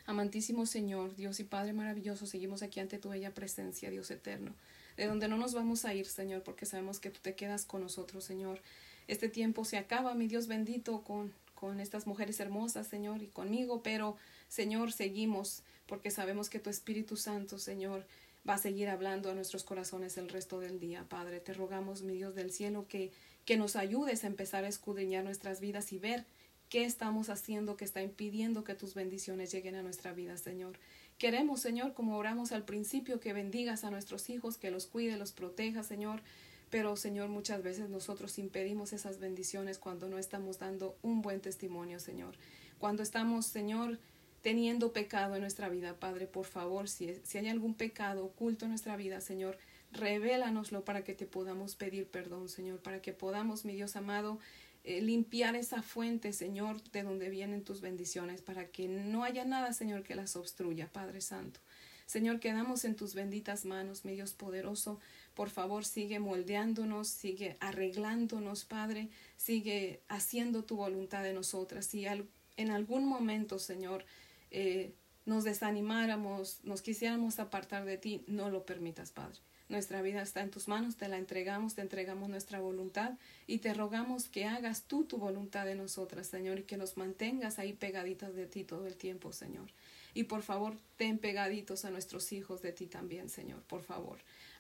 Amantísimo 0.08 0.66
Señor, 0.66 1.16
Dios 1.16 1.40
y 1.40 1.44
Padre 1.44 1.74
maravilloso, 1.74 2.26
seguimos 2.26 2.64
aquí 2.64 2.80
ante 2.80 2.98
tu 2.98 3.10
bella 3.10 3.34
presencia, 3.34 3.92
Dios 3.92 4.10
eterno, 4.10 4.56
de 4.96 5.06
donde 5.06 5.28
no 5.28 5.38
nos 5.38 5.54
vamos 5.54 5.86
a 5.86 5.94
ir, 5.94 6.08
Señor, 6.08 6.44
porque 6.44 6.66
sabemos 6.66 7.00
que 7.00 7.12
tú 7.12 7.20
te 7.22 7.36
quedas 7.36 7.66
con 7.66 7.82
nosotros, 7.82 8.24
Señor. 8.24 8.62
Este 9.08 9.30
tiempo 9.30 9.66
se 9.66 9.78
acaba, 9.78 10.14
mi 10.16 10.28
Dios 10.28 10.48
bendito, 10.48 11.02
con, 11.02 11.34
con 11.56 11.80
estas 11.80 12.08
mujeres 12.08 12.40
hermosas, 12.40 12.88
Señor, 12.88 13.22
y 13.22 13.28
conmigo, 13.28 13.82
pero, 13.82 14.18
Señor, 14.48 14.92
seguimos, 14.92 15.64
porque 15.86 16.12
sabemos 16.12 16.50
que 16.50 16.60
tu 16.60 16.70
Espíritu 16.70 17.18
Santo, 17.18 17.58
Señor, 17.58 18.06
va 18.48 18.56
a 18.56 18.58
seguir 18.58 18.90
hablando 18.90 19.30
a 19.30 19.36
nuestros 19.36 19.64
corazones 19.64 20.18
el 20.18 20.30
resto 20.30 20.60
del 20.60 20.80
día. 20.80 21.06
Padre, 21.10 21.40
te 21.40 21.54
rogamos, 21.54 22.04
mi 22.04 22.16
Dios 22.16 22.36
del 22.36 22.52
cielo, 22.52 22.86
que, 22.88 23.12
que 23.46 23.58
nos 23.58 23.76
ayudes 23.76 24.24
a 24.24 24.28
empezar 24.28 24.64
a 24.64 24.70
escudriñar 24.70 25.24
nuestras 25.24 25.60
vidas 25.60 25.92
y 25.94 26.00
ver 26.00 26.26
qué 26.70 26.86
estamos 26.86 27.30
haciendo 27.30 27.78
que 27.78 27.86
está 27.86 28.02
impidiendo 28.02 28.64
que 28.64 28.76
tus 28.76 28.94
bendiciones 28.94 29.52
lleguen 29.52 29.76
a 29.76 29.84
nuestra 29.84 30.14
vida, 30.14 30.38
Señor. 30.38 30.78
Queremos, 31.18 31.62
Señor, 31.62 31.94
como 31.94 32.18
oramos 32.18 32.52
al 32.52 32.64
principio, 32.64 33.20
que 33.20 33.34
bendigas 33.34 33.84
a 33.84 33.90
nuestros 33.90 34.30
hijos, 34.30 34.58
que 34.58 34.70
los 34.70 34.86
cuide, 34.86 35.18
los 35.18 35.32
proteja, 35.32 35.84
Señor. 35.84 36.22
Pero, 36.70 36.96
Señor, 36.96 37.30
muchas 37.30 37.64
veces 37.64 37.90
nosotros 37.90 38.38
impedimos 38.38 38.94
esas 38.94 39.20
bendiciones 39.20 39.78
cuando 39.78 40.10
no 40.10 40.18
estamos 40.18 40.60
dando 40.60 40.98
un 41.02 41.22
buen 41.22 41.40
testimonio, 41.40 42.00
Señor. 42.00 42.36
Cuando 42.78 43.04
estamos, 43.04 43.46
Señor, 43.46 44.00
teniendo 44.42 44.92
pecado 44.92 45.36
en 45.36 45.42
nuestra 45.42 45.70
vida, 45.70 45.96
Padre, 45.96 46.28
por 46.28 46.46
favor, 46.46 46.90
si, 46.90 47.16
si 47.24 47.38
hay 47.38 47.48
algún 47.48 47.74
pecado 47.74 48.26
oculto 48.26 48.66
en 48.66 48.72
nuestra 48.72 48.98
vida, 48.98 49.22
Señor, 49.22 49.58
revélanoslo 49.92 50.84
para 50.84 51.04
que 51.04 51.14
te 51.14 51.26
podamos 51.26 51.76
pedir 51.76 52.08
perdón, 52.08 52.50
Señor, 52.50 52.80
para 52.80 53.02
que 53.02 53.14
podamos, 53.14 53.66
mi 53.66 53.74
Dios 53.74 53.96
amado, 53.96 54.40
eh, 54.84 55.02
limpiar 55.02 55.56
esa 55.56 55.82
fuente, 55.82 56.32
Señor, 56.32 56.82
de 56.92 57.04
donde 57.04 57.30
vienen 57.30 57.64
tus 57.64 57.82
bendiciones, 57.82 58.42
para 58.42 58.68
que 58.68 58.88
no 58.88 59.24
haya 59.24 59.44
nada, 59.44 59.74
Señor, 59.74 60.04
que 60.04 60.16
las 60.16 60.36
obstruya, 60.36 60.88
Padre 60.92 61.22
Santo. 61.22 61.60
Señor, 62.06 62.40
quedamos 62.40 62.86
en 62.86 62.96
tus 62.96 63.14
benditas 63.14 63.66
manos, 63.66 64.06
mi 64.06 64.14
Dios 64.14 64.34
poderoso. 64.34 65.02
Por 65.38 65.52
favor, 65.52 65.86
sigue 65.86 66.18
moldeándonos, 66.18 67.08
sigue 67.10 67.58
arreglándonos, 67.60 68.66
Padre, 68.66 69.10
sigue 69.38 70.02
haciendo 70.08 70.64
tu 70.64 70.78
voluntad 70.78 71.22
de 71.22 71.32
nosotras. 71.32 71.86
Si 71.86 72.08
en 72.08 72.72
algún 72.72 73.06
momento, 73.06 73.60
Señor, 73.60 74.04
eh, 74.50 74.96
nos 75.28 75.44
desanimáramos, 75.44 76.62
nos 76.64 76.82
quisiéramos 76.82 77.38
apartar 77.38 77.86
de 77.86 78.00
ti, 78.00 78.24
no 78.26 78.50
lo 78.50 78.66
permitas, 78.66 79.12
Padre. 79.12 79.38
Nuestra 79.70 80.02
vida 80.02 80.24
está 80.24 80.42
en 80.42 80.50
tus 80.50 80.68
manos, 80.68 80.96
te 80.96 81.08
la 81.08 81.20
entregamos, 81.20 81.76
te 81.76 81.82
entregamos 81.82 82.30
nuestra 82.30 82.60
voluntad 82.60 83.12
y 83.46 83.60
te 83.60 83.76
rogamos 83.76 84.30
que 84.30 84.46
hagas 84.46 84.86
tú 84.86 85.04
tu 85.04 85.18
voluntad 85.18 85.68
de 85.68 85.76
nosotras, 85.76 86.26
Señor, 86.26 86.58
y 86.58 86.64
que 86.64 86.78
nos 86.78 86.98
mantengas 86.98 87.60
ahí 87.60 87.74
pegaditas 87.74 88.34
de 88.34 88.48
ti 88.48 88.64
todo 88.64 88.88
el 88.88 88.96
tiempo, 88.96 89.32
Señor. 89.32 89.70
Y 90.16 90.24
por 90.24 90.42
favor, 90.42 90.76
ten 90.96 91.20
pegaditos 91.20 91.86
a 91.86 91.92
nuestros 91.92 92.32
hijos 92.32 92.64
de 92.64 92.72
ti 92.72 92.88
también, 92.88 93.30
Señor, 93.30 93.62
por 93.68 93.84
favor. 93.84 94.18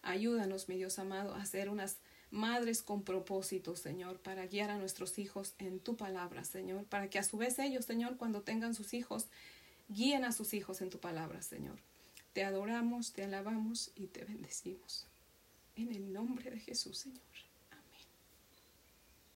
Ayúdanos, 0.07 0.69
mi 0.69 0.77
Dios 0.77 0.99
amado, 0.99 1.35
a 1.35 1.45
ser 1.45 1.69
unas 1.69 1.97
madres 2.31 2.81
con 2.81 3.03
propósito, 3.03 3.75
Señor, 3.75 4.19
para 4.19 4.47
guiar 4.47 4.69
a 4.69 4.77
nuestros 4.77 5.19
hijos 5.19 5.53
en 5.59 5.79
tu 5.79 5.95
palabra, 5.95 6.43
Señor, 6.43 6.85
para 6.85 7.09
que 7.09 7.19
a 7.19 7.23
su 7.23 7.37
vez 7.37 7.59
ellos, 7.59 7.85
Señor, 7.85 8.17
cuando 8.17 8.41
tengan 8.41 8.73
sus 8.73 8.93
hijos, 8.93 9.27
Guíen 9.89 10.25
a 10.25 10.33
sus 10.33 10.53
hijos 10.53 10.81
en 10.81 10.89
tu 10.89 10.99
palabra, 10.99 11.41
Señor. 11.41 11.79
Te 12.33 12.43
adoramos, 12.43 13.13
te 13.13 13.23
alabamos 13.23 13.91
y 13.95 14.07
te 14.07 14.25
bendecimos. 14.25 15.05
En 15.75 15.93
el 15.93 16.11
nombre 16.11 16.51
de 16.51 16.59
Jesús, 16.59 16.97
Señor. 16.97 17.21